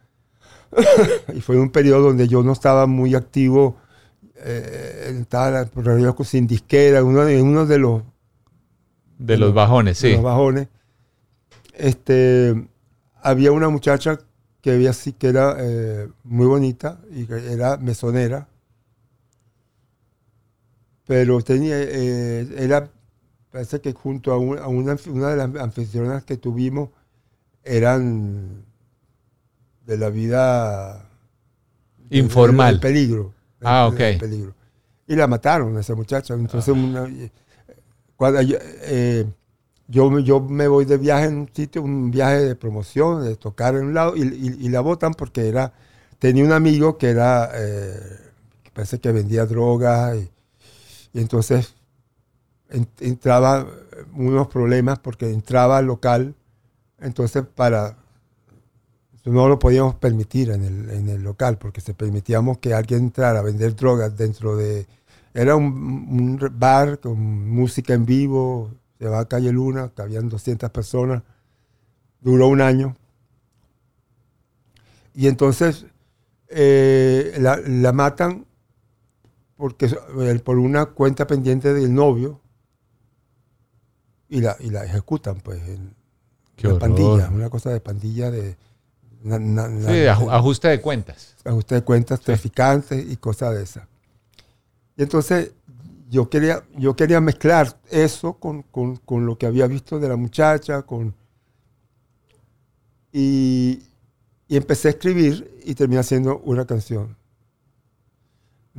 [1.35, 3.77] y fue un periodo donde yo no estaba muy activo,
[4.37, 5.67] eh, estaba
[6.25, 8.03] sin disquera, uno uno de los
[9.19, 10.15] De los bajones, de sí.
[10.15, 10.69] los bajones.
[11.75, 12.69] Este,
[13.23, 14.19] había una muchacha
[14.61, 18.49] que había sí que era eh, muy bonita y que era mesonera,
[21.07, 22.91] pero tenía, eh, era,
[23.51, 26.91] parece que junto a, un- a una, una de las anfitrionas que tuvimos
[27.65, 28.65] eran
[29.87, 31.09] de la vida
[32.11, 32.75] Informal.
[32.75, 33.35] del peligro.
[33.63, 34.21] Ah, del- del ok.
[34.21, 34.55] peligro.
[35.07, 36.35] Y la mataron a esa muchacha.
[36.35, 37.09] Entonces, una-
[38.17, 39.27] cuando yo, eh,
[39.89, 43.37] yo, me- yo me voy de viaje en un sitio, un viaje de promoción, de
[43.37, 45.73] tocar en un lado, y, y- y la votan porque era,
[46.19, 48.01] tenía un amigo que era, eh,
[48.65, 50.31] que parece que vendía drogas, y,
[51.13, 51.75] y entonces
[52.71, 53.67] en- entraba
[54.15, 56.35] unos problemas porque entraba al local,
[57.01, 57.97] entonces para,
[59.25, 63.41] no lo podíamos permitir en el, en el local, porque se permitíamos que alguien entrara
[63.41, 64.87] a vender drogas dentro de
[65.35, 70.71] Era un, bar con música en vivo, se va a Calle Luna, que habían 200
[70.71, 71.23] personas.
[72.21, 72.97] Duró un año.
[75.15, 75.87] Y entonces
[76.49, 78.47] eh, la matan
[79.63, 82.41] porque eh, por una cuenta pendiente del novio
[84.29, 85.95] y la, y la ejecutan, pues, en
[86.57, 86.81] Qué una horror.
[86.89, 88.57] pandilla, una cosa de pandilla de...
[89.23, 91.37] na- na- na- Sí, aju- ajuste de cuentas.
[91.45, 93.87] ajuste de cuentas, traficantes y cosas de esas.
[94.97, 95.53] Y entonces
[96.11, 100.17] yo quería, yo quería mezclar eso con, con- con lo que había visto de la
[100.17, 101.15] muchacha, con...
[103.13, 103.81] Y,
[104.49, 107.17] y empecé a escribir y terminé haciendo una canción.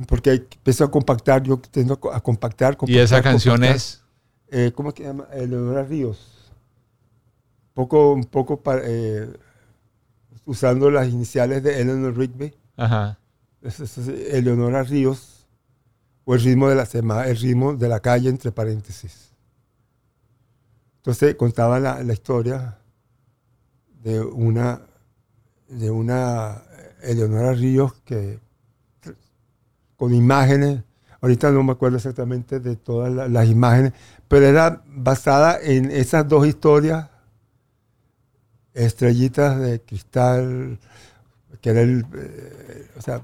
[0.08, 3.76] Porque empecé a compactar, yo tendo a compactar, Y esa compactar, canción compactar.
[3.76, 4.02] es.
[4.48, 5.26] Eh, ¿Cómo se llama?
[5.32, 6.52] Eleonora Ríos.
[7.74, 9.32] Poco, un poco pa- eh,
[10.44, 12.54] usando las iniciales de Eleanor Rigby.
[12.76, 13.18] Ajá.
[13.62, 15.46] Es- es- es Eleonora Ríos.
[16.24, 19.30] O el ritmo de la sema- el ritmo de la calle entre paréntesis.
[20.98, 22.78] Entonces contaba la, la historia
[24.02, 24.80] de una
[25.68, 26.62] de una
[27.02, 28.38] Eleonora Ríos que
[30.04, 30.82] con imágenes,
[31.22, 33.94] ahorita no me acuerdo exactamente de todas la- las imágenes,
[34.28, 37.08] pero era basada en esas dos historias,
[38.74, 40.78] estrellitas de cristal,
[41.62, 43.22] que era el, eh, o sea,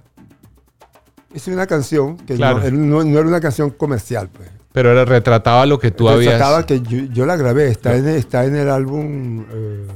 [1.35, 2.61] es una canción que Claro.
[2.61, 4.49] no, era- no- no era una canción comercial, pues.
[4.73, 6.39] Pero era- retrataba lo que tú habías.
[6.39, 9.45] Trataba que yo, yo la grabé, está, en, está en el álbum.
[9.51, 9.87] eh,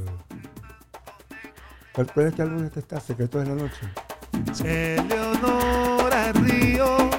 [2.13, 2.99] ¿Cuál es qué álbum este está?
[2.99, 3.89] Secretos de la Noche.
[6.25, 7.09] Eleonora Río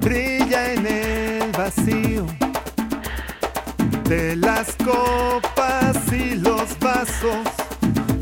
[0.00, 2.26] brilla en el vacío
[4.08, 7.46] de las copas y los vasos,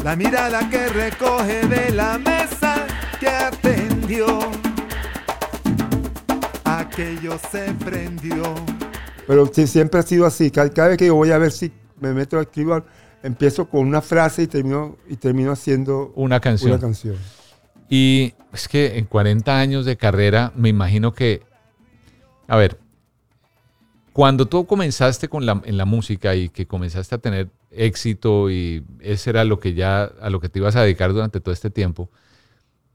[0.04, 2.86] la mirada que recoge de la mesa
[3.18, 4.26] que atendió.
[6.64, 8.54] Aquello se prendió.
[9.26, 10.50] Pero sí, siempre ha sido así.
[10.50, 12.84] Cada, cada vez que yo voy a ver si me meto a escribir,
[13.22, 16.72] empiezo con una frase y termino, y termino haciendo Una canción.
[16.72, 17.41] Una canción.
[17.94, 21.42] Y es que en 40 años de carrera, me imagino que.
[22.48, 22.78] A ver,
[24.14, 28.82] cuando tú comenzaste con la, en la música y que comenzaste a tener éxito y
[29.00, 31.68] ese era lo que ya a lo que te ibas a dedicar durante todo este
[31.68, 32.08] tiempo,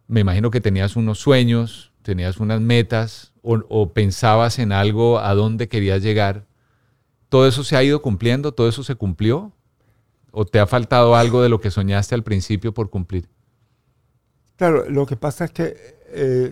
[0.08, 5.36] me imagino que tenías unos sueños, tenías unas metas o, o pensabas en algo a
[5.36, 6.48] dónde querías llegar.
[7.30, 8.52] ¿Todo eso se ha ido cumpliendo?
[8.52, 9.54] ¿Todo eso se cumplió?
[10.32, 13.30] ¿O te ha faltado algo de lo que soñaste al principio por cumplir?
[14.58, 15.76] Claro, lo que pasa es que
[16.10, 16.52] eh,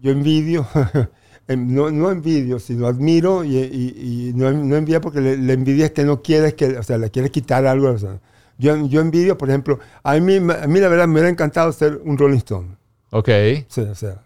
[0.00, 0.66] yo envidio,
[1.48, 5.86] no, no envidio, sino admiro y, y- y no, no envidia porque le, le envidia
[5.86, 7.90] es que no quieres que, o sea, le quieres quitar algo.
[7.90, 8.20] o sea.
[8.58, 12.00] yo, yo envidio, por ejemplo, a mí, a mí la verdad me hubiera encantado ser
[12.04, 12.76] un Rolling Stone.
[13.10, 13.28] Ok.
[13.68, 14.22] Sí, o sea,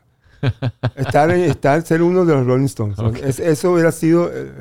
[0.97, 2.99] estar, en- estar, ser uno de los Rolling Stones.
[2.99, 3.19] Ok.
[3.25, 4.53] Es- eso hubiera sido eh,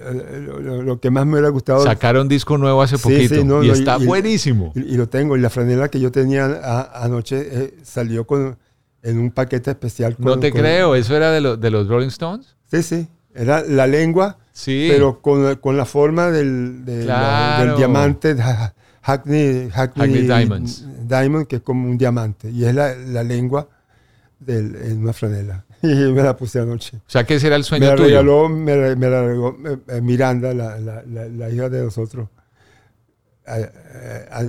[0.00, 1.82] eh, lo, lo- que más me hubiera gustado.
[1.82, 4.72] Sacaron disco nuevo hace Sí, poquito sí, no, y no, está buenísimo.
[4.74, 5.36] Y, y lo tengo.
[5.36, 8.56] Y la franela que yo tenía a- anoche eh, salió con,
[9.02, 10.16] en un paquete especial.
[10.18, 12.56] No con- te con- creo, ¿eso era de, lo- de los Rolling Stones?
[12.70, 13.08] Sí, sí.
[13.34, 14.88] Era la lengua, Sí.
[14.90, 17.64] pero con, con la forma del, de la- Claro.
[17.70, 20.84] del diamante Hackney, Hackney, Hackney Diamonds.
[21.06, 22.50] Diamond, que es como un diamante.
[22.50, 23.68] Y es la, la lengua
[24.38, 25.64] del, en una franela.
[25.82, 26.96] Y me la puse anoche.
[26.96, 28.08] O sea, que ese era el Me sueño la tuyo.
[28.08, 31.84] regaló, me, la- me la regaló eh, eh, Miranda, la, la- la- la hija de
[31.84, 32.28] nosotros.
[33.46, 34.44] A-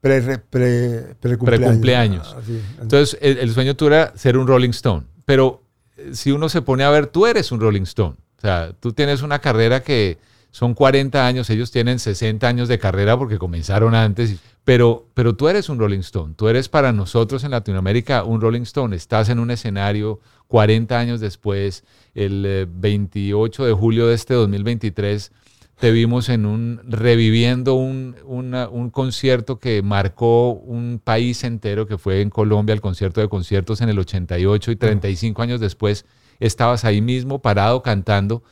[0.00, 1.66] pre, pre, pre, precumpleaños.
[1.68, 2.36] Precumpleaños.
[2.36, 2.42] Ah.
[2.82, 5.04] Entonces, el, el sueño tuyo era ser un Rolling Stone.
[5.24, 5.62] Pero
[5.96, 8.16] eh, si uno se pone a ver, tú eres un Rolling Stone.
[8.38, 10.18] O sea, tú tienes una carrera que
[10.52, 14.36] son 40 años, ellos tienen 60 años de carrera porque comenzaron antes.
[14.64, 16.34] Pero, pero tú eres un Rolling Stone.
[16.36, 18.94] Tú eres para nosotros en Latinoamérica un Rolling Stone.
[18.94, 21.84] Estás en un escenario 40 años después,
[22.14, 25.32] el eh, 28 de julio de este 2023
[25.80, 32.20] te vimos en un reviviendo un, un concierto que marcó un país entero, que fue
[32.20, 36.04] en Colombia, el concierto de conciertos en el 88 y 35 años después
[36.38, 38.44] estabas ahí mismo parado cantando.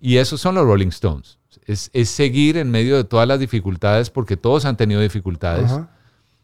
[0.00, 1.38] Y esos son los Rolling Stones.
[1.66, 5.66] Es, es seguir en medio de todas las dificultades, porque todos han tenido dificultades.
[5.66, 5.90] Ajá.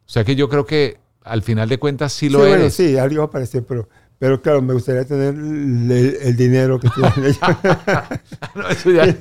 [0.07, 2.97] O sea que yo creo que al final de cuentas sí lo Sí, bueno, sí,
[2.99, 3.89] algo pareció, pero,
[4.19, 5.91] pero claro, me gustaría tener el,
[6.21, 7.39] el dinero que tienen ellos.
[8.55, 9.17] No, eso, ya,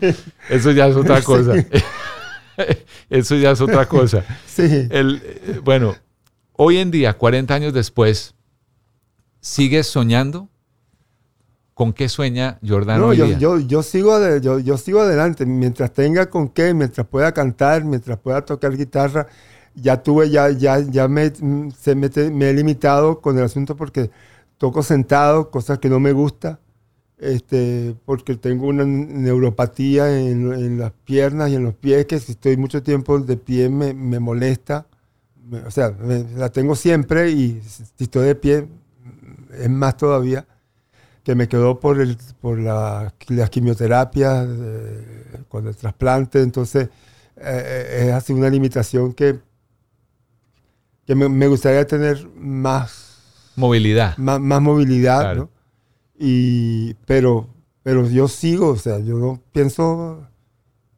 [0.49, 1.23] eso ya es otra Sí.
[1.25, 1.53] cosa.
[3.09, 4.25] eso ya es otra cosa.
[4.45, 4.87] Sí.
[4.89, 5.95] El, eh, bueno,
[6.53, 8.35] hoy en día, 40 años después,
[9.39, 10.49] ¿sigues soñando?
[11.73, 13.37] ¿Con qué sueña Jordán No, hoy yo, día?
[13.37, 15.45] yo, yo, sigo yo, yo sigo adelante.
[15.45, 19.27] Mientras tenga con qué, mientras pueda cantar, mientras pueda tocar guitarra,
[19.75, 21.31] ya tuve, ya, ya, ya me,
[21.75, 24.11] se me, me he limitado con el asunto porque
[24.57, 26.59] toco sentado, cosas que no me gusta,
[27.17, 32.33] este, porque tengo una neuropatía en, en, las piernas y en los pies, que si
[32.33, 34.85] estoy mucho tiempo de pie me, me molesta.
[35.65, 35.95] o sea,
[36.35, 38.67] la tengo siempre y si estoy de pie
[39.59, 40.45] es más todavía,
[41.23, 44.47] que me quedó por, el, por la, las quimioterapias,
[45.47, 46.89] con el trasplante, entonces
[47.37, 49.39] eh, es así una limitación que,
[51.05, 53.13] que me, me gustaría tener más
[53.55, 54.17] Movilidad.
[54.17, 55.49] Más, más movilidad, ¿no?
[56.17, 57.47] Y, pero,
[57.83, 60.27] pero yo sigo, o sea, yo no pienso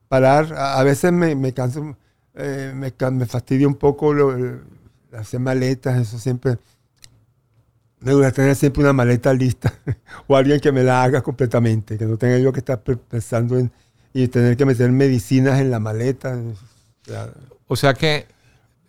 [0.07, 0.53] parar.
[0.53, 1.97] A, a veces me, me canso,
[2.35, 4.59] eh, me, me, fastidia un poco lo,
[5.13, 6.57] hacer maletas, eso siempre.
[8.05, 9.73] Me gusta tener siempre una maleta lista
[10.27, 13.71] o alguien que me la haga completamente, que no tenga yo que estar pensando en
[14.13, 16.39] y tener que meter medicinas en la maleta.
[17.67, 18.27] O sea, que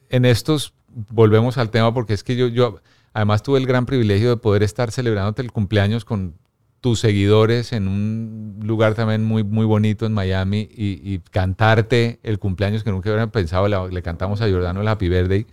[0.08, 0.72] en estos
[1.10, 2.80] volvemos al tema porque es que yo, yo
[3.16, 6.34] Además tuve el gran privilegio de poder estar celebrándote el cumpleaños con
[6.82, 12.84] tus seguidores en un lugar también muy, muy bonito en Miami y, cantarte el cumpleaños
[12.84, 15.46] que nunca hubieran pensado, le, cantamos a Jordano el Happy Birthday.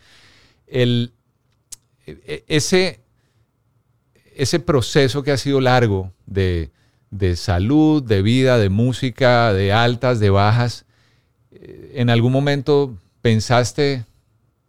[0.68, 1.14] El,
[2.06, 3.00] e, ese,
[4.36, 6.72] ese proceso que ha sido largo de,
[7.14, 10.86] de salud, de vida, de música, de altas, de bajas,
[11.52, 14.06] eh, en algún momento pensaste,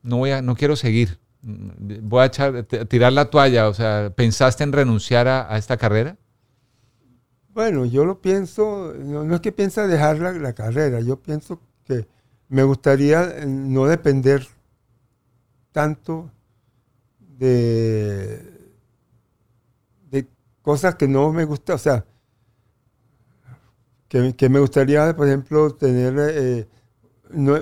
[0.03, 4.63] no, voy a, no quiero seguir, voy a, echar, tirar la toalla, o sea, ¿pensaste
[4.63, 6.17] en renunciar a, esta carrera?
[7.49, 12.07] Bueno, yo lo pienso, no, es que piense dejar la, carrera, yo pienso que
[12.49, 14.47] me gustaría eh, no depender
[15.73, 16.31] tanto
[17.19, 18.54] de
[20.65, 22.07] cosas que no me gustan, o sea,
[24.09, 26.69] que, me gustaría, por ejemplo, tener, eh,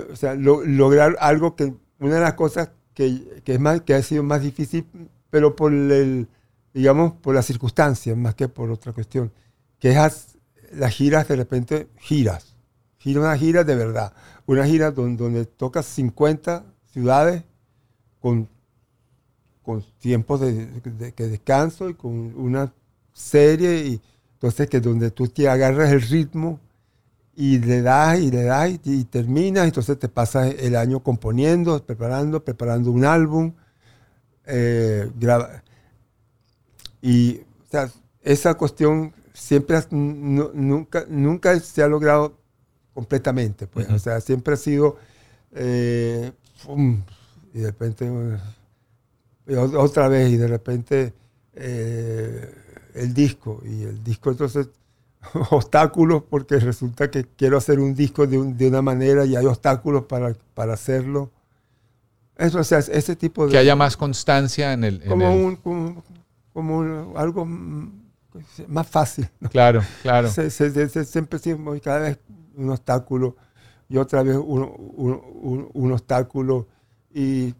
[0.09, 4.23] o sea, lograr algo que, una de las cosas que, es más, que ha sido
[4.23, 4.87] más difícil,
[5.29, 6.29] pero por el,
[6.73, 9.33] digamos, por las circunstancias, más que por otra cuestión,
[9.79, 10.37] que es
[10.71, 12.55] las giras de repente, giras,
[12.99, 14.13] gira una gira de verdad,
[14.45, 17.43] una gira donde, donde tocas 50 ciudades
[18.21, 18.47] con,
[19.61, 22.71] con tiempos de, que descanso y con una
[23.13, 24.01] serie, y
[24.33, 26.59] entonces que donde tú te agarras el ritmo
[27.35, 32.43] y le das y le das y, terminas, entonces te pasas el año componiendo, preparando,
[32.43, 33.53] preparando un álbum,
[34.45, 35.09] eh,
[37.01, 37.89] y o sea,
[38.21, 42.37] esa cuestión siempre nunca, nunca se ha logrado
[42.93, 44.97] completamente, pues, o sea, siempre ha sido
[45.55, 46.31] eh,
[47.53, 48.09] y de repente
[49.75, 51.13] otra vez y de repente
[51.55, 52.53] eh,
[52.93, 54.69] el disco y el disco entonces
[55.51, 60.03] obstáculos porque resulta que quiero hacer un disco de, de una manera y hay obstáculos
[60.05, 61.31] para, para hacerlo.
[62.37, 63.51] Eso, o sea, ese tipo de...
[63.51, 65.03] Que haya más constancia en el...
[65.05, 66.03] como, Un, como,
[66.51, 67.45] como, algo
[68.67, 69.29] más fácil.
[69.51, 70.29] Claro, claro.
[70.29, 72.19] Se, se, siempre, siempre, cada vez
[72.55, 73.35] un obstáculo
[73.87, 74.63] y otra vez un,
[74.95, 76.67] un, un obstáculo.
[77.13, 77.53] Y,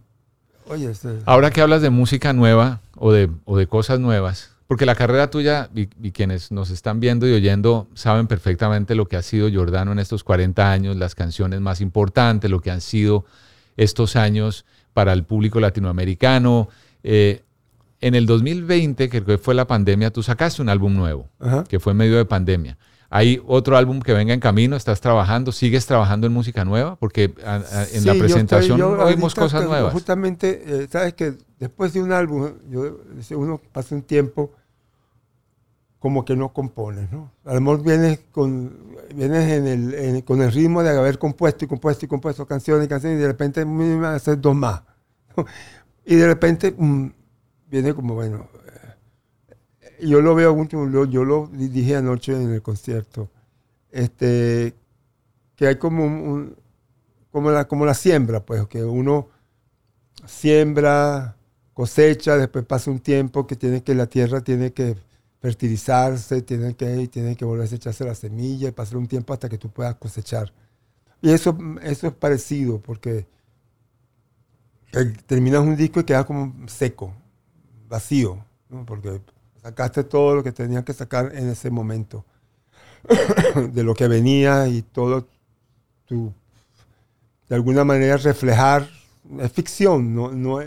[0.68, 0.92] oye...
[1.26, 5.30] Ahora que hablas de música nueva o de, o de cosas nuevas, porque la carrera
[5.30, 9.92] tuya y, quienes nos están viendo y oyendo saben perfectamente lo que ha sido Jordano
[9.92, 13.26] en estos 40 años, las canciones más importantes, lo que han sido
[13.78, 16.70] estos años para el público latinoamericano.
[17.04, 17.44] Eh,
[18.02, 21.30] en el 2020, que fue la pandemia, tú sacaste un álbum nuevo,
[21.70, 22.78] que fue en medio de pandemia.
[23.16, 24.76] ¿Hay otro álbum que venga en camino?
[24.76, 25.52] ¿Estás trabajando?
[25.52, 26.96] ¿Sigues trabajando en música nueva?
[26.96, 29.94] Porque en la presentación oímos cosas nuevas.
[29.94, 32.54] Justamente, eh, sabes que después de un álbum,
[33.36, 34.50] uno pasa un tiempo
[36.00, 37.30] como que no compones, ¿no?
[37.46, 38.80] A lo mejor vienes con,
[39.14, 42.90] vienes en el, con el ritmo de haber compuesto y compuesto y compuesto canciones y
[42.90, 44.82] canciones y de repente me a hacer dos más.
[46.04, 47.12] Y de repente mm,
[47.70, 48.48] viene como, bueno,
[50.08, 50.66] yo lo veo,
[51.06, 53.30] yo lo dije anoche en el concierto,
[53.92, 54.74] este,
[55.56, 56.56] que hay como, un,
[57.32, 59.30] como, la, como la siembra, pues, que uno
[60.26, 61.36] siembra,
[61.74, 64.96] cosecha, después pasa un tiempo que tiene que, la tierra tiene que
[65.42, 69.50] fertilizarse, tienen que, tienen que volverse a echarse la semilla y pasar un tiempo hasta
[69.50, 70.54] que tú puedas cosechar.
[71.22, 73.28] Y eso, eso es parecido, porque
[75.26, 77.14] terminas un disco y queda como seco,
[77.88, 78.46] vacío,
[78.86, 79.22] porque
[79.64, 82.26] sacaste todo lo que tenías que sacar en ese momento,
[83.72, 85.26] de lo que venía y todo
[86.06, 86.34] tu,
[87.48, 88.90] de alguna manera reflejar,
[89.40, 90.60] es ficción, no, no,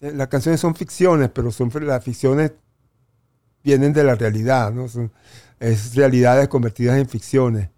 [0.00, 2.52] las canciones son ficciones, pero son las ficciones
[3.62, 4.88] vienen de la realidad, ¿no?
[4.88, 5.12] Son,
[5.60, 7.68] es realidades convertidas en ficciones.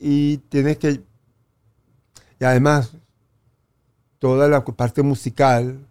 [0.00, 1.02] Y tienes que,
[2.40, 2.96] y además,
[4.18, 5.86] toda la parte musical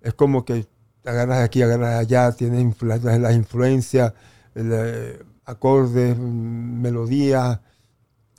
[0.00, 0.66] es como que
[1.04, 4.12] agarras aquí, agarras allá, tienes influ- las, influencias,
[4.54, 7.60] el, eh, acordes, mm, melodías.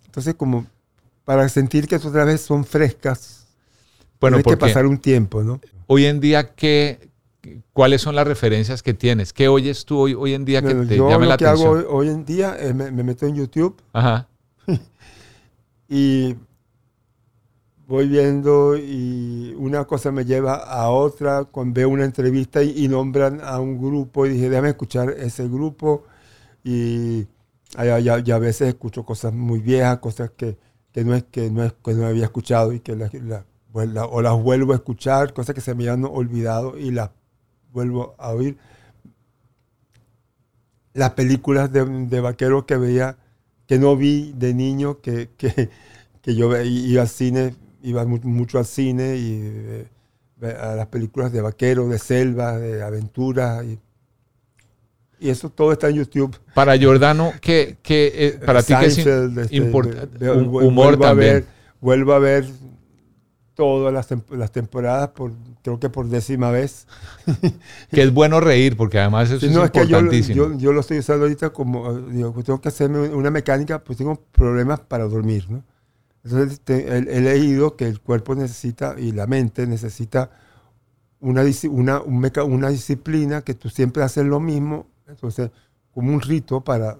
[0.05, 0.65] Entonces, como
[1.25, 3.47] para sentir que otra vez son frescas,
[4.19, 5.59] Bueno, tienes que pasar un tiempo, ¿no?
[5.87, 7.09] Hoy en día, ¿qué,
[7.73, 9.33] ¿cuáles son las referencias que tienes?
[9.33, 11.45] ¿Qué oyes tú hoy, hoy en día que Bueno, te yo llame lo la que
[11.45, 14.27] hago hoy, hoy en día es me, me meto en YouTube Ajá.
[15.89, 16.35] y
[17.89, 23.41] voy viendo y una cosa me lleva a otra, cuando veo una entrevista y, nombran
[23.43, 26.03] a un grupo y dije, déjame escuchar ese grupo
[26.63, 27.27] y
[27.77, 30.57] y a- veces escucho cosas muy viejas, cosas que,
[30.93, 34.41] que no es que no es que no había escuchado y que la- o las
[34.43, 37.11] vuelvo a escuchar, cosas que se me habían olvidado y las
[37.73, 38.57] vuelvo a oír.
[40.93, 43.17] Las películas de, de vaqueros que veía,
[43.67, 45.69] que no vi de niño, que, que,
[46.21, 49.39] que yo iba al cine, iba mu- mucho al cine y
[50.41, 53.63] eh, a las películas de vaqueros, de selva, de aventuras.
[53.65, 53.79] Y,
[55.19, 56.35] y eso todo está en YouTube.
[56.53, 60.29] Para Giordano, ¿qué, qué, eh, para ti qué es este, importante?
[60.31, 61.33] humor vuelvo a también.
[61.33, 61.45] ver-
[61.81, 62.45] vuelvo a ver
[63.55, 66.87] todas las, tem- las temporadas, por, creo que por décima vez.
[67.91, 70.35] Que es bueno reír, porque además eso Sí, es no, es que yo, importantísimo.
[70.35, 73.97] yo, yo lo estoy usando ahorita como, eh, digo, tengo que hacerme una mecánica, pues
[73.97, 75.63] tengo problemas para dormir, ¿no?
[76.23, 80.31] Entonces te- he, he leído que el cuerpo necesita y la mente necesita
[81.21, 85.51] una, una, un meca- una disciplina que tú siempre haces lo mismo, entonces
[85.93, 86.99] como un rito para,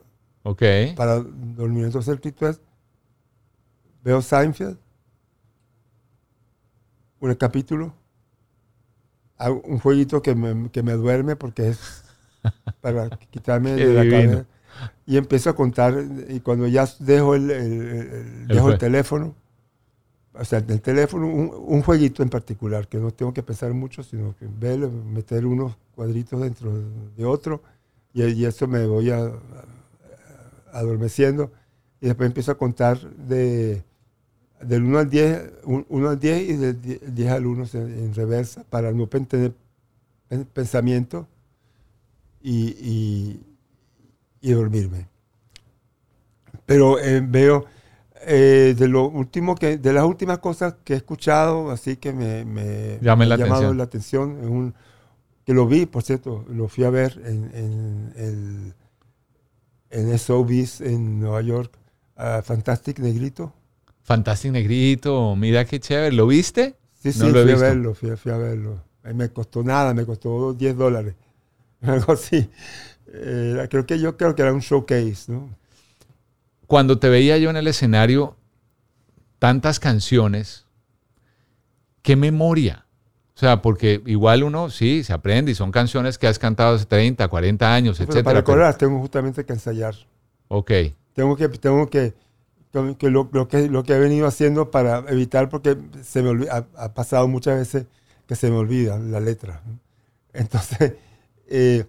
[0.95, 1.85] para dormir.
[1.85, 2.61] Entonces el rito es,
[4.03, 4.77] veo Seinfeld,
[7.21, 7.93] un capítulo,
[9.37, 11.79] hago un jueguito que me, que me duerme porque es
[12.81, 14.45] para quitarme de la cabeza.
[15.05, 15.95] Y empiezo a contar
[16.29, 19.35] y cuando ya dejo el, el- el- dejo el teléfono,
[20.33, 24.03] o sea, el teléfono, un, un jueguito en particular, que no tengo que pensar mucho,
[24.03, 26.71] sino que ver, meter unos cuadritos dentro
[27.17, 27.61] de otro
[28.13, 29.33] y, y eso me voy a, a-
[30.79, 31.51] adormeciendo
[32.01, 33.83] y después empiezo a contar de
[34.61, 37.79] del 1 al 10, un- 1 al 10 y del 10 10 al 1 en,
[38.05, 39.53] en reversa para no tener
[40.27, 41.27] pen- pensamiento
[42.41, 43.45] y, y-
[44.41, 45.07] y dormirme.
[46.65, 47.65] Pero eh, veo
[48.25, 52.45] eh, de lo último que, de las últimas cosas que he escuchado, así que me,
[52.45, 53.77] me, la ha llamado atención.
[53.77, 54.73] la atención, un-
[55.45, 58.75] que lo vi, por cierto, lo fui a ver en, en el
[59.91, 61.77] en SOBs en Nueva York,
[62.15, 63.53] a Fantastic Negrito.
[64.03, 66.11] Fantástico Negrito, mira qué chévere.
[66.15, 66.75] ¿Lo viste?
[66.93, 68.83] Sí, sí, lo he fui a verlo, fui, fui a verlo.
[69.03, 71.15] Eh, Me costó nada, me costó 10 dólares.
[71.81, 72.49] Algo así.
[73.13, 75.49] Era- creo que yo creo que era un showcase, ¿no?
[76.67, 78.35] Cuando te veía yo en el escenario,
[79.39, 80.65] tantas canciones,
[82.01, 82.85] qué memoria.
[83.35, 86.85] O sea, porque igual uno sí se aprende y son canciones que has cantado hace
[86.85, 88.23] 30, 40 años, Pero etcétera.
[88.23, 89.95] para pero- recordar, tengo justamente que ensayar.
[90.49, 90.71] ok.
[91.13, 92.13] Tengo que, tengo que,
[92.97, 96.65] que- lo, lo que lo que he venido haciendo para evitar, porque se me ha,
[96.77, 97.85] ha pasado muchas veces
[98.27, 99.61] que se me olvida la letra.
[100.33, 100.93] Entonces,
[101.47, 101.85] eh,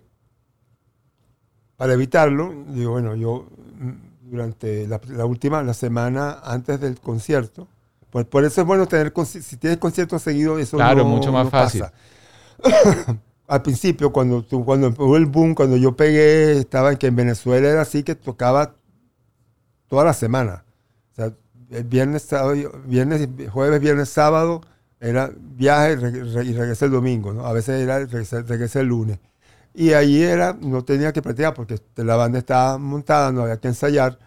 [1.80, 3.46] para evitarlo, digo, bueno, yo
[3.78, 7.66] mm, durante la, la última, la semana antes del concierto,
[8.10, 11.46] por, por eso es bueno tener, si tienes conciertos seguidos, eso Claro, no- mucho más
[11.46, 11.80] no fácil.
[11.80, 11.94] pasa.
[13.48, 17.66] Al principio, cuando, cuando empezó el boom, cuando yo pegué, estaba en que en Venezuela
[17.70, 18.74] era así que tocaba
[19.88, 20.64] toda la semana.
[21.12, 21.32] O sea,
[21.70, 22.54] el viernes, sábado,
[22.84, 24.60] viernes, jueves, viernes, sábado
[25.00, 27.46] era viaje y re- re- y regresé el domingo, ¿no?
[27.46, 29.18] A veces era regresé, regresé el lunes.
[29.74, 33.68] Y ahí era, no tenía que practicar porque la banda estaba montada, no había que
[33.68, 34.18] ensayar.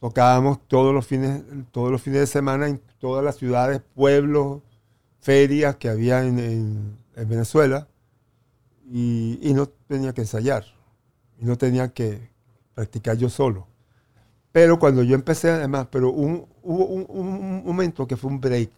[0.00, 1.42] Tocábamos todos los fines,
[1.72, 4.62] todos los fines de semana en todas las ciudades, pueblos,
[5.20, 7.88] ferias que había en, en- en Venezuela
[8.90, 10.64] y, no tenía que ensayar
[11.40, 12.30] y no tenía que
[12.74, 13.66] practicar yo solo.
[14.52, 18.70] Pero cuando yo empecé, además, pero un- hubo un, un momento que fue un break,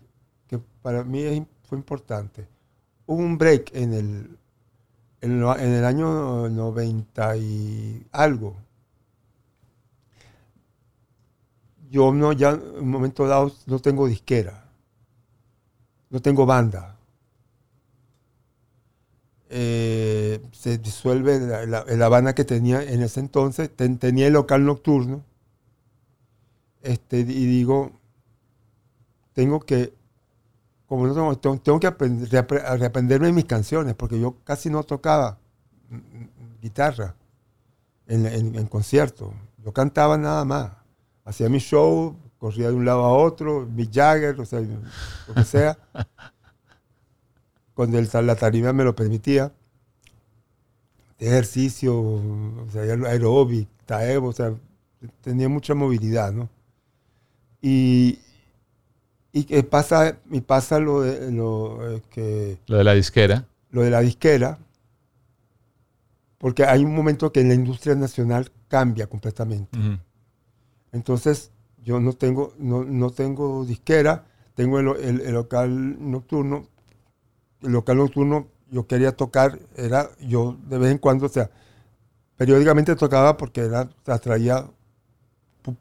[0.49, 2.49] que para mí fue importante.
[3.07, 4.38] Hubo un break en el,
[5.21, 8.57] en, el año 90 y algo.
[11.91, 14.71] Yo no, ya en un momento dado no tengo disquera,
[16.11, 16.97] no tengo banda.
[19.51, 24.35] Eh, se disuelve la, la, la banda que tenía en ese entonces, ten- tenía el
[24.35, 25.25] local nocturno
[26.83, 27.93] este, y digo,
[29.33, 29.93] tengo que,
[30.89, 35.39] como no tengo, tengo, que aprender, reaprenderme mis canciones, porque yo casi no tocaba
[36.63, 37.15] guitarra
[38.07, 39.35] en, en, conciertos.
[39.63, 40.73] Yo cantaba nada más.
[41.27, 45.45] Hacía mi show, corría de un lado a otro, Mick Jagger, o sea, lo que
[45.45, 45.77] sea.
[47.75, 49.53] Cuando el, la tarima me lo permitía.
[51.19, 54.55] Ejercicio, o sea, aeróbic, taebo, o sea,
[55.21, 56.49] tenía mucha movilidad, ¿no?
[57.61, 58.21] Y,
[59.41, 63.47] y que pasa, y pasa lo de, lo, eh, que, Lo de la disquera.
[63.71, 64.59] lo de la disquera,
[66.39, 69.77] porque hay un momento que la industria nacional cambia completamente.
[70.93, 71.51] Entonces,
[71.85, 74.25] yo no tengo, no, no tengo disquera,
[74.55, 76.67] tengo el, el- el local nocturno.
[77.63, 81.51] El local nocturno yo quería tocar, era yo de vez en cuando, o sea,
[82.37, 84.67] periódicamente tocaba porque era, atraía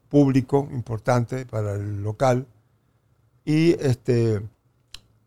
[0.08, 2.46] público importante para el local.
[3.48, 4.42] Y este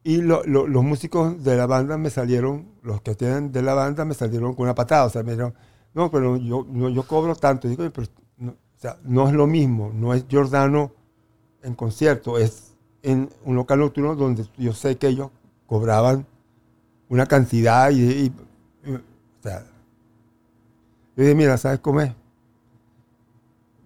[0.03, 3.73] y lo- lo- los músicos de la banda me salieron, los que tienen de la
[3.73, 5.05] banda me salieron con una patada.
[5.05, 5.55] O sea, me dijeron,
[5.95, 7.67] no, pero yo, no, yo cobro tanto.
[7.69, 8.07] Y pero
[8.37, 10.91] no, o sea, no es lo mismo, no es Giordano
[11.63, 15.31] en concierto, es en un local nocturno donde yo sé que ellos
[15.67, 16.27] cobraban
[17.09, 18.33] una cantidad y- y-
[18.87, 18.99] o
[19.43, 19.65] sea,
[21.15, 22.11] yo dije, mira, ¿sabes cómo es?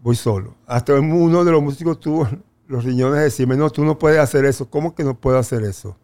[0.04, 0.56] Voy solo.
[0.68, 2.28] Hasta uno de los músicos tuvo
[2.68, 4.70] los riñones de decirme, no, tú no puedes hacer eso.
[4.70, 5.98] ¿Cómo que no puedo hacer eso?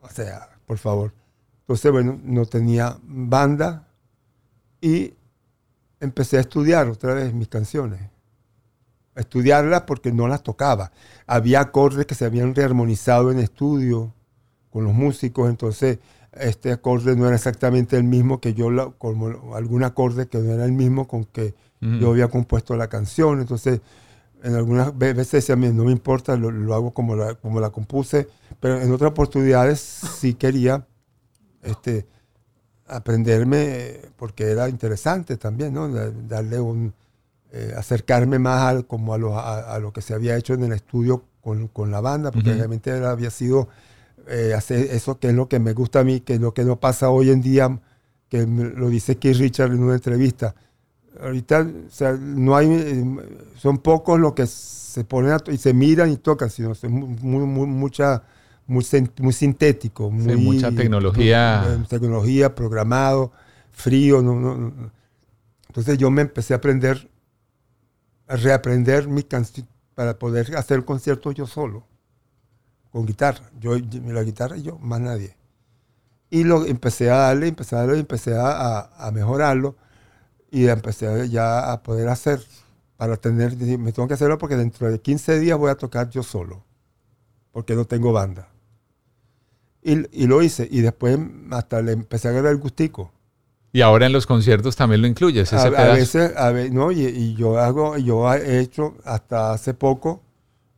[0.00, 1.12] O sea, por favor.
[1.60, 3.88] Entonces, bueno, no tenía banda
[4.80, 5.14] y
[6.00, 8.00] empecé a estudiar otra vez mis canciones.
[9.16, 10.92] A estudiarlas porque no las tocaba.
[11.26, 14.12] Había acordes que se habían rearmonizado en estudio
[14.70, 16.00] con los músicos, entonces
[16.32, 20.64] este acorde no era exactamente el mismo que yo, como algún acorde que no era
[20.64, 21.94] el mismo con que Ujú.
[22.00, 23.40] yo había compuesto la canción.
[23.40, 23.80] Entonces,
[24.44, 27.60] en algunas ve- veces decía, "Mira, no me importa, lo, lo hago como la, como
[27.60, 28.28] la compuse,
[28.60, 30.86] pero en otras oportunidades sí quería
[31.62, 32.06] este,
[32.86, 35.88] aprenderme, porque era interesante también, ¿no?
[35.88, 36.94] Da- Darle un,
[37.52, 40.64] eh, acercarme más al, como a lo, a, a lo que se había hecho en
[40.64, 42.58] el estudio con, con la banda, porque Ujú.
[42.58, 43.68] realmente era- había sido
[44.28, 46.64] eh, hacer eso que es lo que me gusta a mí, que es lo que
[46.64, 47.80] no pasa hoy en día,
[48.28, 50.54] que lo dice Keith Richard en una entrevista.
[51.20, 53.04] Ahorita, o sea, no hay, eh,
[53.56, 57.46] son pocos los que se ponen a y se miran y tocan, sino es muy,
[57.66, 58.24] mucha,
[58.66, 61.78] muy, sin- muy sintético, Sí, muy, mucha tecnología.
[61.88, 63.32] tecnología, programado,
[63.72, 64.22] frío.
[64.22, 64.90] no- no- no.
[65.68, 67.08] Entonces yo me empecé a aprender,
[68.26, 71.84] a reaprender mi canción para poder hacer conciertos yo solo,
[72.90, 73.50] con guitarra.
[73.60, 75.36] Yo, la guitarra y yo, más nadie.
[76.30, 78.50] Y lo empecé a darle, empecé a darle, empecé a,
[78.80, 79.76] a- a mejorarlo
[80.60, 82.40] y empecé a- ya a poder hacer,
[82.96, 86.22] para tener, me tengo que hacerlo porque dentro de 15 días voy a tocar yo
[86.22, 86.62] solo,
[87.52, 88.48] porque no tengo banda.
[89.82, 91.18] Y, y lo hice, y después
[91.50, 93.10] hasta le empecé a agarrar el gustico.
[93.72, 95.94] Y ahora en los conciertos también lo incluyes, ese A, a pedazo.
[95.94, 100.22] veces, a ve- no, y, y yo hago, yo he hecho hasta hace poco,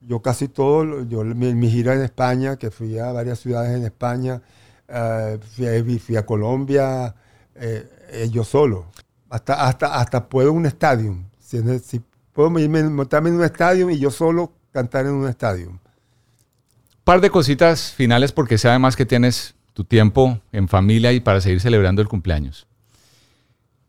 [0.00, 3.84] yo casi todo, yo mi, mi gira en España, que fui a varias ciudades en
[3.84, 4.42] España,
[5.54, 7.14] fui, a, fui a Colombia,
[7.54, 8.86] eh, eh, yo solo.
[9.36, 11.14] Hasta, hasta, hasta puedo un estadio.
[11.38, 12.00] Si,
[12.32, 15.78] puedo montarme en un estadio y yo solo cantar en un estadio.
[17.04, 21.42] par de cositas finales porque sé además que tienes tu tiempo en familia y para
[21.42, 22.66] seguir celebrando el cumpleaños.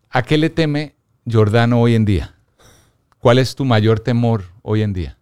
[0.09, 0.95] ¿A qué le teme
[1.25, 2.35] Jordano hoy en día?
[3.17, 5.17] ¿Cuál es tu mayor temor hoy en día?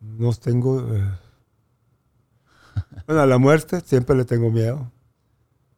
[0.00, 0.94] No tengo.
[0.94, 1.10] eh,
[3.08, 4.92] Bueno, a la muerte siempre le tengo miedo.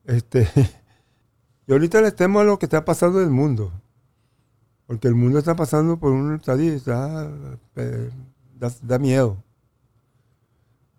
[0.05, 0.47] Este,
[1.71, 3.71] y ahorita le temo a lo que está pasando en el mundo.
[4.89, 7.31] Porque el mundo está pasando por un está,
[8.59, 9.41] da, da miedo.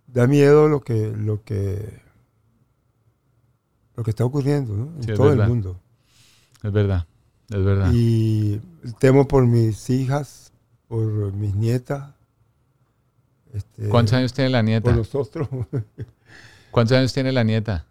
[0.07, 2.01] Da miedo lo que, lo que,
[3.97, 4.95] lo que está ocurriendo ¿no?
[4.95, 5.77] en Sí, todo el mundo.
[6.63, 7.05] Es verdad,
[7.49, 7.91] es verdad.
[7.93, 8.61] Y
[8.97, 10.53] temo por mis hijas,
[10.87, 12.13] por mis nietas.
[13.53, 14.85] este, ¿Cuántos años tiene la nieta?
[14.85, 15.49] Por nosotros.
[16.71, 17.85] ¿Cuántos años tiene la nieta?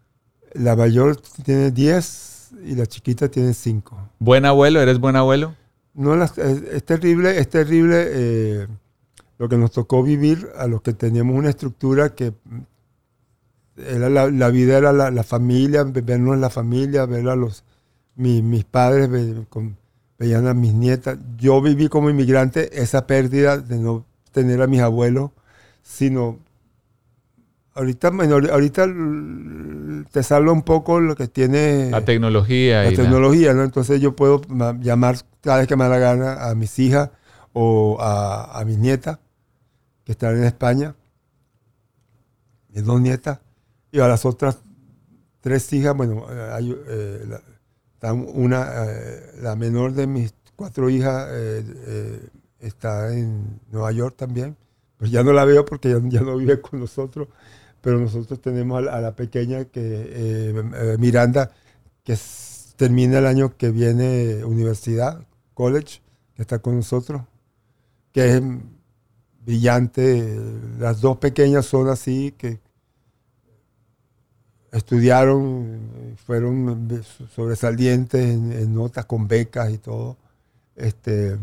[0.55, 2.30] La mayor tiene 10
[2.65, 3.97] y la chiquita tiene 5.
[4.19, 4.81] ¿Buen abuelo?
[4.81, 5.55] ¿Eres buen abuelo?
[5.95, 8.67] No, las- es, es terrible, es terrible eh,
[9.39, 12.33] lo que nos tocó vivir a los que teníamos una estructura que
[13.77, 17.65] era la, la vida era la, la familia, ve- vernos la familia, ver a los
[18.17, 19.77] mi- mis padres, ve- con-
[20.19, 21.19] veían a mis nietas.
[21.39, 25.31] Yo viví como inmigrante esa pérdida de no tener a mis abuelos,
[25.83, 26.39] sino
[27.75, 28.87] ahorita, bueno, ahorita
[30.11, 32.83] te salva un poco lo que tiene La tecnología.
[32.83, 33.63] la y tecnología, ¿no?
[33.65, 37.11] Entonces yo puedo ma- llamar cada vez que me da la gana a mis hijas
[37.53, 39.19] o a, a mis nietas
[40.05, 40.95] que están en España,
[42.69, 43.41] mis dos nietas,
[43.93, 44.59] y a las otras
[45.41, 47.25] tres hijas, bueno, eh, hay, eh,
[48.01, 52.29] la, una, eh, la menor de mis cuatro hijas eh,
[52.61, 54.57] está en Nueva York también.
[54.99, 57.29] Pues ya no la veo porque ya, ya no vive con nosotros,
[57.81, 61.51] pero nosotros tenemos a la, pequeña que eh, eh, Miranda,
[62.05, 62.17] que
[62.77, 66.01] termina el año que viene universidad, college,
[66.35, 67.23] que está con nosotros,
[68.13, 68.43] que es
[69.45, 70.39] brillante.
[70.79, 72.61] Las dos pequeñas son así, que
[74.73, 77.03] estudiaron, eh, fueron
[77.35, 80.17] sobresalientes en, en notas con becas y todo.
[80.77, 81.39] Este,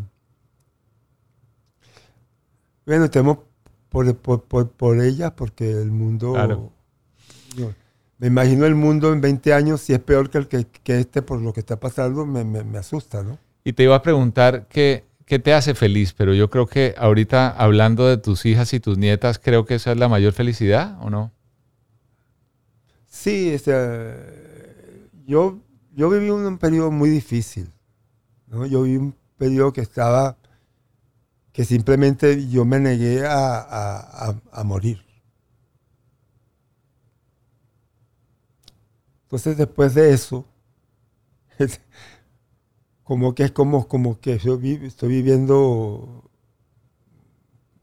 [2.86, 3.40] bueno, tenemos
[3.90, 6.34] por, por, por, por ellas porque el mundo...
[6.34, 6.72] Claro.
[7.56, 7.74] yo-
[8.20, 11.22] me imagino el mundo en 20 años, si es peor que el que, que este
[11.22, 13.38] por lo que está pasando, me, me, me asusta, ¿no?
[13.64, 17.50] Y te iba a preguntar qué, qué te hace feliz, pero yo creo que ahorita
[17.50, 21.12] hablando de tus hijas y tus nietas, creo que esa es la mayor felicidad, ¿o
[21.12, 21.32] no?
[23.08, 24.16] Sí, o sea,
[25.26, 25.60] yo,
[25.96, 27.72] yo viví un, un periodo muy difícil.
[28.48, 28.66] ¿no?
[28.66, 30.38] Yo viví un periodo que estaba,
[31.58, 35.00] que simplemente yo me negué a, a- a- a morir.
[39.26, 40.46] Entonces después de eso,
[43.04, 46.30] como que es como, como que yo vi- estoy viviendo,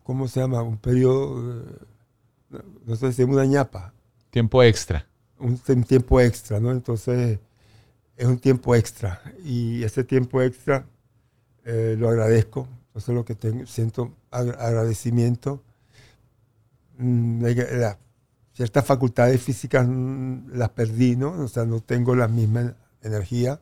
[0.02, 0.62] ¿cómo se llama?
[0.62, 3.92] Un periodo, eh, no- sé si es una ñapa
[4.30, 5.06] Tiempo extra.
[5.38, 6.72] un tiempo extra, ¿no?
[6.72, 7.38] Entonces,
[8.16, 9.22] es un tiempo extra.
[9.44, 10.86] Y ese tiempo extra
[11.64, 12.68] eh, lo agradezco.
[12.94, 15.62] Entonces, lo que tengo, siento ag- agradecimiento.
[16.98, 17.44] Mm,
[18.54, 21.32] ciertas facultades físicas mm, las perdí, ¿no?
[21.42, 23.60] O sea, no tengo la misma energía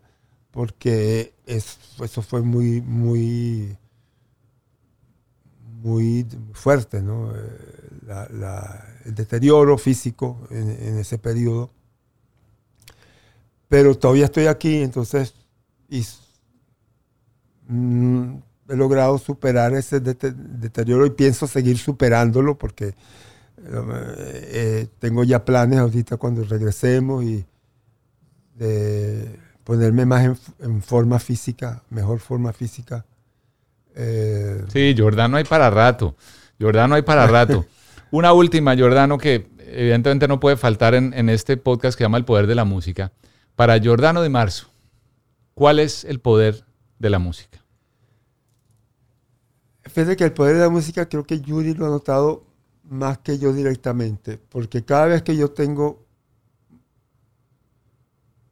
[0.50, 3.76] porque es- eso fue muy, muy,
[5.82, 7.32] muy fuerte, ¿no?
[7.34, 7.40] Eh,
[9.04, 11.70] el deterioro físico en, ese periodo.
[13.68, 15.34] Pero todavía estoy aquí, entonces
[17.68, 18.36] mm,
[18.72, 22.94] he logrado superar ese dete- deterioro y pienso seguir superándolo porque eh,
[23.64, 27.44] eh, tengo ya planes ahorita cuando regresemos y
[28.56, 33.04] de ponerme más en forma física, mejor forma física.
[33.94, 36.16] Eh, Sí, Jordano hay para rato.
[36.60, 37.66] Jordano hay para rato.
[38.10, 42.24] Una última, Jordano, que evidentemente no puede faltar en, en este podcast que llama El
[42.24, 43.12] Poder de la Música.
[43.56, 44.68] Para Jordano de Marzo,
[45.54, 46.64] ¿cuál es el poder
[46.98, 47.61] de la música?
[49.92, 52.44] Fíjate que el poder de la música creo que Yuri lo ha notado
[52.88, 56.02] más que yo directamente, porque cada vez que yo tengo...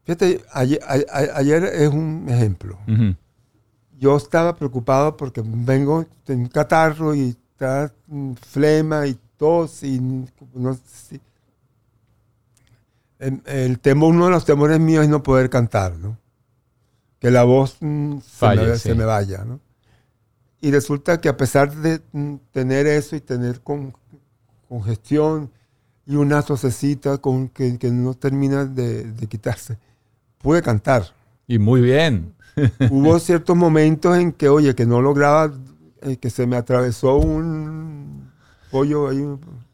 [0.05, 0.81] Fíjate, ayer,
[1.35, 2.79] ayer es un ejemplo.
[3.99, 10.01] Yo estaba preocupado porque vengo de un catarro y está mm, flema y tos y
[10.55, 11.21] no sé.
[13.19, 16.19] El, el temor, uno de los temores míos es no poder cantar, ¿no?
[17.19, 18.89] Que la voz mm, se, me, sí.
[18.89, 19.61] se me vaya, ¿no?
[20.61, 23.95] Y resulta que a pesar de mm, tener eso y tener con,
[24.69, 25.51] congestión
[26.07, 29.79] y una tosecita con, que, que no termina de, de quitarse,
[30.39, 31.05] pude cantar.
[31.47, 32.35] Y muy bien.
[32.91, 35.53] Hubo ciertos momentos en que, oye, que no lograba,
[36.03, 38.31] eh, que se me atravesó un
[38.71, 39.25] pollo ahí.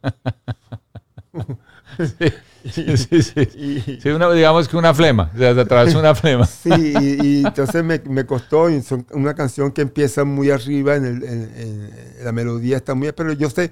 [2.67, 3.99] Sí, sí, sí.
[4.03, 5.31] Sí, una- digamos que una flema.
[5.33, 6.47] O sea, se atravesó una flema.
[6.65, 6.71] Sí,
[7.01, 11.05] y, y entonces me, me costó, y son una canción que empieza muy arriba, en,
[11.05, 13.13] el- en- en- la melodía está muy...
[13.13, 13.71] Pero yo sé,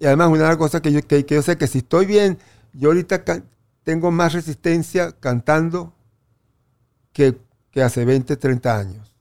[0.00, 2.04] y además una de las cosas que yo, que, que yo sé que si estoy
[2.06, 2.36] bien,
[2.72, 3.22] yo ahorita
[3.84, 5.94] tengo más resistencia cantando
[7.12, 7.36] que,
[7.70, 9.14] que hace 20, 30 años.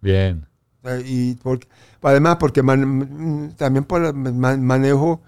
[0.00, 0.46] Bien.
[0.84, 1.68] Eh, Y porque,
[2.00, 5.22] además porque man- también por man- manejo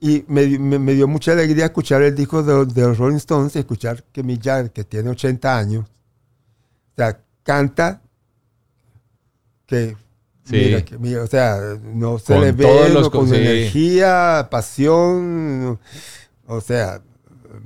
[0.00, 3.54] y me, me- me dio mucha alegría escuchar el disco de, de los Rolling Stones
[3.56, 8.00] y escuchar que Jagger, que tiene 80 años, o sea, canta
[9.66, 9.96] que,
[10.44, 10.56] Sí.
[10.56, 13.36] mira, que mira, o sea, no se Con le ve los con sí.
[13.36, 15.78] energía, pasión,
[16.46, 17.00] o sea,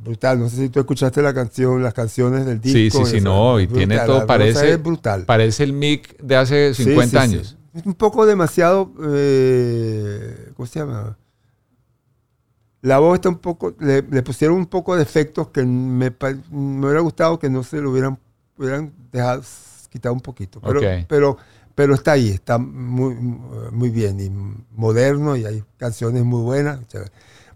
[0.05, 0.39] brutal.
[0.39, 3.05] No sé si tú escuchaste la canción, las canciones del Sí, disco.
[3.05, 3.59] sí, sí, eso, no.
[3.59, 5.25] Y brutal, tiene todo, parece, es brutal.
[5.25, 7.35] parece el mic de hace Sí, 50 sí, sí.
[7.35, 7.57] años.
[7.75, 11.17] Es un poco demasiado, eh, ¿cómo se llama?
[12.83, 16.11] La voz está un poco, le, le pusieron un poco de efectos que me,
[16.51, 18.19] me hubiera gustado que no se lo hubieran,
[18.57, 19.43] hubieran dejado,
[19.91, 20.61] quitado un poquito.
[20.61, 21.37] Pero, pero,
[21.75, 24.31] pero está ahí, está muy, muy bien y
[24.77, 26.79] moderno y hay canciones muy buenas.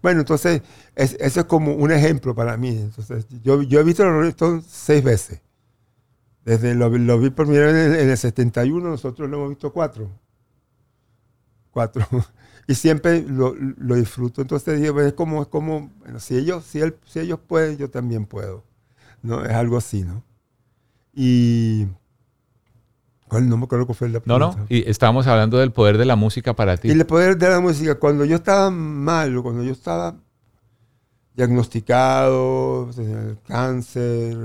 [0.01, 0.61] Bueno, entonces,
[0.95, 2.69] es- eso es como un ejemplo para mí.
[2.69, 5.39] Entonces, yo, yo he visto los Rolling Stones seis veces.
[6.43, 9.49] Desde lo, lo vi por primera vez en, el- en el 71, nosotros lo hemos
[9.51, 10.09] visto cuatro.
[11.71, 12.05] Cuatro.
[12.67, 14.41] Y siempre lo, lo disfruto.
[14.41, 17.77] Entonces dije, pues, es como, es como bueno, si, ellos, si, él, si ellos pueden,
[17.77, 18.63] yo también puedo.
[19.21, 19.43] ¿no?
[19.43, 20.23] Es algo así, ¿no?
[21.13, 21.87] Y
[23.27, 23.49] ¿Cuál?
[23.49, 24.55] No me acuerdo cuál fue la No, no.
[24.69, 26.89] Y estábamos hablando del poder de la música para ti.
[26.89, 30.15] Y el poder de la música, cuando yo estaba mal, cuando yo estaba
[31.35, 34.37] diagnosticado, tenía el cáncer,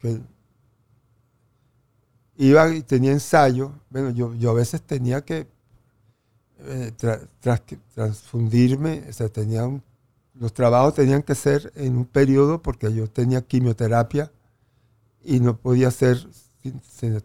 [0.00, 0.20] que
[2.36, 5.46] iba y tenía ensayo, bueno, yo, yo a veces tenía que
[6.64, 6.92] eh,
[7.94, 9.68] transfundirme, o sea, tenía
[10.34, 14.32] los trabajos tenían que ser en un periodo porque yo tenía quimioterapia
[15.22, 16.26] y no podía ser,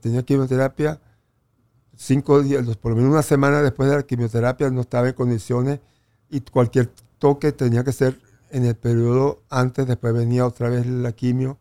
[0.02, 1.00] tenía quimioterapia
[1.96, 5.80] cinco días, por lo menos una semana después de la quimioterapia no estaba en condiciones
[6.30, 8.20] y cualquier toque tenía que ser
[8.52, 11.58] en el periodo antes, después venía otra vez la quimio.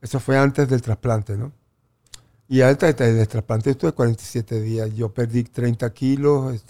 [0.00, 1.52] Eso fue antes del trasplante, ¿no?
[2.48, 4.94] Y antes del trasplante estuve 47 días.
[4.94, 6.62] Yo perdí 30 kilos,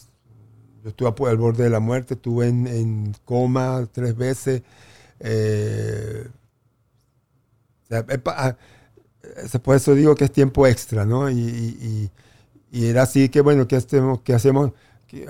[0.89, 4.63] estuve al borde de la muerte, estuve en, coma tres veces.
[5.21, 6.29] Eh,
[8.27, 8.57] ah,
[9.63, 11.31] por eso digo que es tiempo extra, ¿no?
[11.31, 12.11] Y,
[12.73, 14.21] era así que, bueno, ¿qué hacemos?
[14.23, 14.73] ¿Qué hacemos?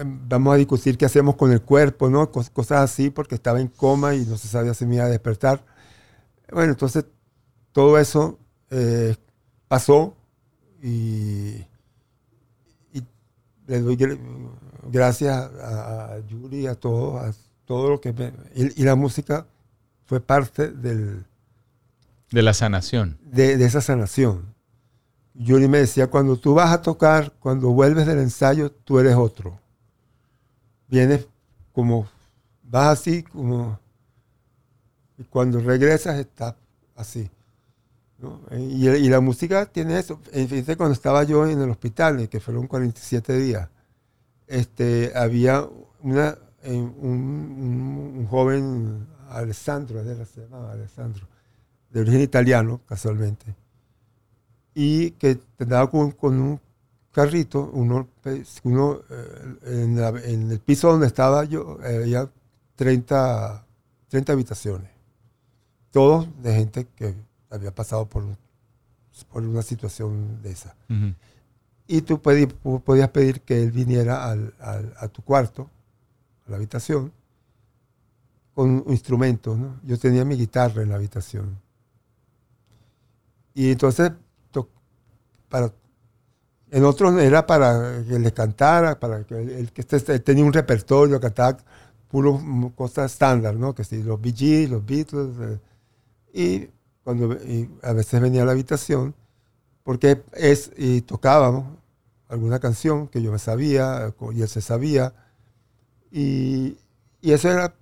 [0.05, 2.32] vamos a discutir qué hacemos con el cuerpo, ¿no?
[2.32, 5.64] cosas así, porque estaba en coma y no se sabía si me iba a despertar.
[6.51, 7.05] Bueno, entonces
[7.72, 8.39] todo eso
[8.70, 9.14] eh,
[9.68, 10.16] pasó
[10.82, 11.64] y,
[13.66, 13.97] le doy
[14.84, 17.32] gracias a, Yuri, a todo, a
[17.64, 19.46] todo lo que me, y, la música
[20.06, 21.24] fue parte del...
[22.30, 23.18] De la sanación.
[23.22, 24.55] De, de esa sanación.
[25.34, 29.59] Yuri me decía, cuando tú vas a tocar, cuando vuelves del ensayo, tú eres otro
[30.88, 31.26] vienes
[31.72, 32.09] como,
[32.62, 33.78] vas así, como,
[35.16, 36.55] y cuando regresas estás
[36.96, 37.30] así.
[38.50, 40.18] Y, la música tiene eso.
[40.32, 43.68] Fíjate, cuando estaba yo en el hospital, que fueron 47 días,
[44.49, 45.69] este, había
[46.01, 51.27] una, un, un, joven, Alessandro, se llamaba Alessandro,
[51.91, 53.55] de origen italiano, casualmente,
[54.75, 56.61] y que andaba con, un
[57.12, 58.09] carrito, uno,
[58.62, 62.31] uno eh, en, el piso donde estaba yo, había
[62.77, 63.66] 30,
[64.09, 64.91] 30 habitaciones.
[65.91, 67.15] Todos de gente que
[67.51, 68.25] había pasado por,
[69.31, 70.77] por una situación de esa.
[71.89, 75.69] Y tú podías, pedir que él viniera a tu cuarto,
[76.47, 77.12] a la habitación,
[78.55, 79.59] con instrumentos.
[79.59, 79.81] ¿no?
[79.82, 81.59] Yo tenía mi guitarra en la habitación.
[83.55, 84.12] Y entonces,
[85.48, 85.73] para
[86.70, 91.20] en otros era para que le cantara, para que él, que este, tenía un repertorio,
[91.20, 91.56] cantaba
[92.09, 92.40] puro
[92.74, 93.74] cosas estándar, ¿no?
[93.74, 95.36] Que sí, los Bee los Beatles.
[95.40, 95.60] Eh,
[96.32, 96.70] y
[97.02, 97.36] cuando
[97.82, 99.15] a veces venía a la habitación,
[99.89, 100.70] porque es,
[101.06, 101.65] tocábamos
[102.28, 105.15] alguna canción que yo me sabía y él se sabía.
[106.12, 106.77] Y,
[107.23, 107.74] y eso era,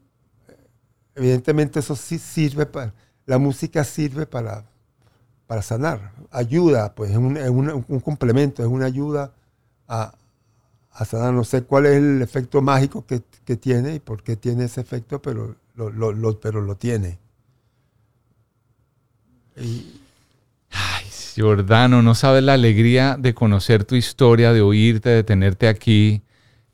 [1.16, 4.66] evidentemente eso sí sirve para, la música sirve para,
[5.48, 6.12] para sanar.
[6.30, 9.32] Ayuda, pues es un, un, complemento, es una ayuda
[9.88, 10.14] a,
[10.92, 11.34] a, sanar.
[11.34, 14.80] No sé cuál es el efecto mágico que, que tiene y por qué tiene ese
[14.80, 17.18] efecto, pero lo, lo, pero lo tiene.
[21.36, 26.22] Giordano, no sabes la alegría de conocer tu historia, de oírte, de tenerte aquí.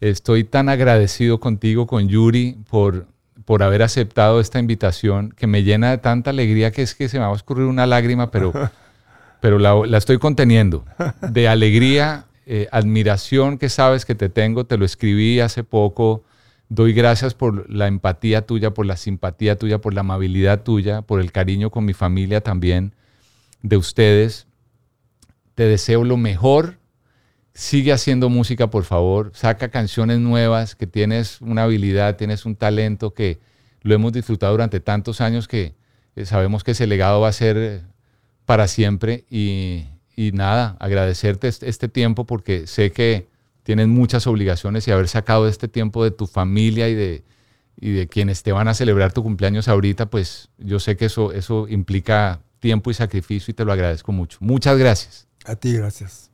[0.01, 3.09] Estoy tan agradecido contigo, con Yuri, por,
[3.45, 7.19] por haber aceptado esta invitación que me llena de tanta alegría que es que se
[7.19, 8.53] me va a escurrir una lágrima, pero,
[9.41, 10.85] pero la, estoy conteniendo.
[11.29, 16.23] De alegría, eh, admiración que sabes que te tengo, te lo escribí hace poco.
[16.69, 21.21] Doy gracias por la empatía tuya, por la simpatía tuya, por la amabilidad tuya, por
[21.21, 22.95] el cariño con mi familia también
[23.63, 24.47] de ustedes.
[25.63, 26.81] Te deseo lo mejor
[27.55, 33.15] sigue haciendo música, por favor, saca canciones nuevas, que tienes una habilidad, tienes un talento
[33.15, 33.39] que
[33.83, 35.77] lo hemos disfrutado durante tantos años que
[36.17, 37.81] eh, sabemos que ese legado va a ser eh,
[38.45, 39.85] para siempre y,
[40.33, 43.29] nada, agradecerte este, tiempo porque sé que
[43.63, 47.23] tienes muchas obligaciones y haber sacado este tiempo de tu familia y de,
[47.81, 51.31] y de quienes te van a celebrar tu cumpleaños ahorita, pues yo sé que eso,
[51.33, 54.39] eso implica tiempo y sacrificio y te lo agradezco mucho.
[54.41, 55.29] Muchas gracias.
[55.45, 56.31] A ti, gracias.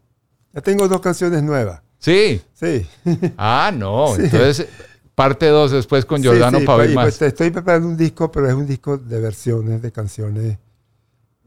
[0.53, 1.83] Ya tengo dos canciones nuevas.
[1.99, 2.41] Sí.
[2.55, 2.87] Sí.
[3.37, 4.17] Ah, no.
[4.17, 4.67] Entonces,
[5.15, 7.05] parte dos después con Giordano para ver más.
[7.05, 10.59] Pues, estoy preparando un disco, pero es un disco de versiones de canciones.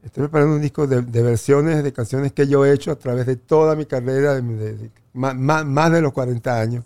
[0.02, 3.36] Estoy preparando un disco de, versiones de canciones que yo he hecho a través de
[3.36, 6.84] toda mi carrera, de, más, de los 40 años.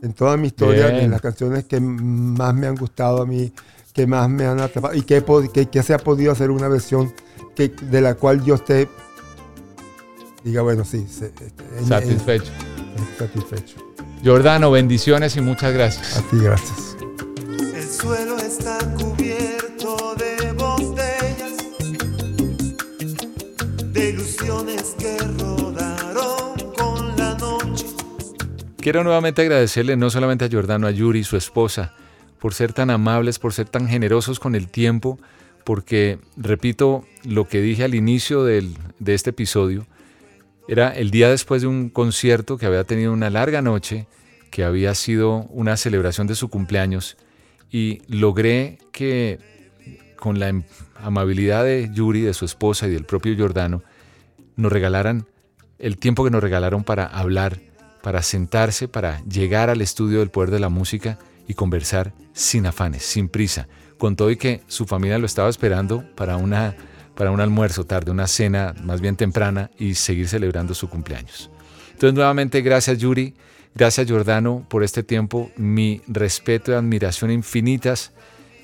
[0.00, 3.52] En toda mi historia, en las canciones que más me han gustado a mí,
[3.92, 7.12] que más me han atrapado y que, que, que se ha podido hacer una versión
[7.54, 8.88] que, de la cual yo esté
[10.44, 11.32] diga, bueno, sí, este,
[11.86, 12.50] satisfecho.
[13.18, 13.76] Satisfecho.
[14.24, 16.16] Jordano, bendiciones y muchas gracias.
[16.16, 16.96] A ti, gracias.
[17.74, 21.56] El suelo está cubierto de botellas,
[23.92, 27.86] de ilusiones que rodaron con la noche.
[28.78, 31.94] Quiero nuevamente agradecerle no solamente a Jordano, a Yuri, su esposa,
[32.38, 35.18] por ser tan amables, por ser tan generosos con el tiempo,
[35.64, 39.86] porque, repito, lo que dije al inicio del, de este episodio,
[40.68, 44.06] era el día después de un concierto que había tenido una larga noche,
[44.50, 47.16] que había sido una celebración de su cumpleaños,
[47.70, 49.38] y logré que
[50.16, 50.62] con la
[50.96, 53.82] amabilidad de Yuri, de su esposa y del propio Giordano,
[54.56, 55.26] nos regalaran
[55.78, 57.58] el tiempo que nos regalaron para hablar,
[58.02, 61.18] para sentarse, para llegar al estudio del poder de la música
[61.48, 63.66] y conversar sin afanes, sin prisa,
[63.98, 66.76] con todo y que su familia lo estaba esperando para una
[67.22, 71.52] para un almuerzo tarde, una cena más bien temprana y seguir celebrando su cumpleaños.
[71.92, 73.36] Entonces nuevamente gracias Yuri,
[73.76, 78.10] gracias Giordano por este tiempo, mi respeto y admiración infinitas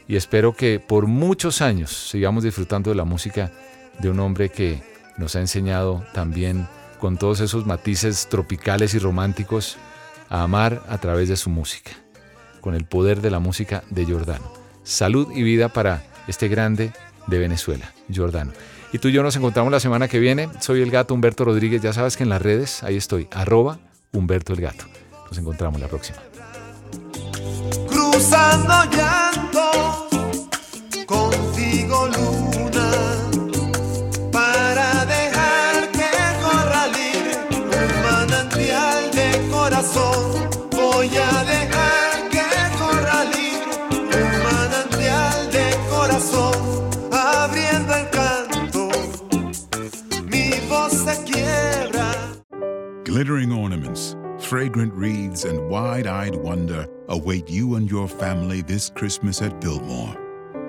[0.09, 3.53] y espero que por muchos años sigamos disfrutando de la música
[4.01, 4.83] de un hombre que
[5.19, 6.67] nos ha enseñado también
[6.99, 9.77] con todos esos matices tropicales y románticos
[10.31, 11.93] a amar a través de su música,
[12.61, 14.53] con el poder de la música de Giordano.
[14.83, 16.91] Salud y vida para este grande
[17.29, 18.53] de Venezuela, Giordano.
[18.93, 20.49] Y tú y yo nos encontramos la semana que viene.
[20.61, 21.83] Soy el gato Humberto Rodríguez.
[21.83, 23.79] Ya sabes que en las redes, ahí estoy, arroba
[24.13, 24.87] Humberto el gato.
[25.29, 26.19] Nos encontramos la próxima.
[28.31, 29.18] Llanto,
[53.19, 59.43] Glittering ornaments, fragrant wreaths, and wide eyed wonder await you and your family this Christmas
[59.43, 60.17] at Biltmore.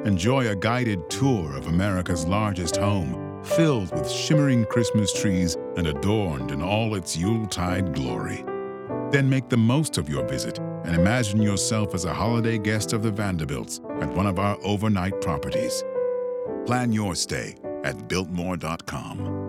[0.06, 6.50] Enjoy a guided tour of America's largest home, filled with shimmering Christmas trees and adorned
[6.50, 8.44] in all its Yuletide glory.
[9.12, 13.04] Then make the most of your visit and imagine yourself as a holiday guest of
[13.04, 15.84] the Vanderbilts at one of our overnight properties.
[16.66, 19.49] Plan your stay at Biltmore.com.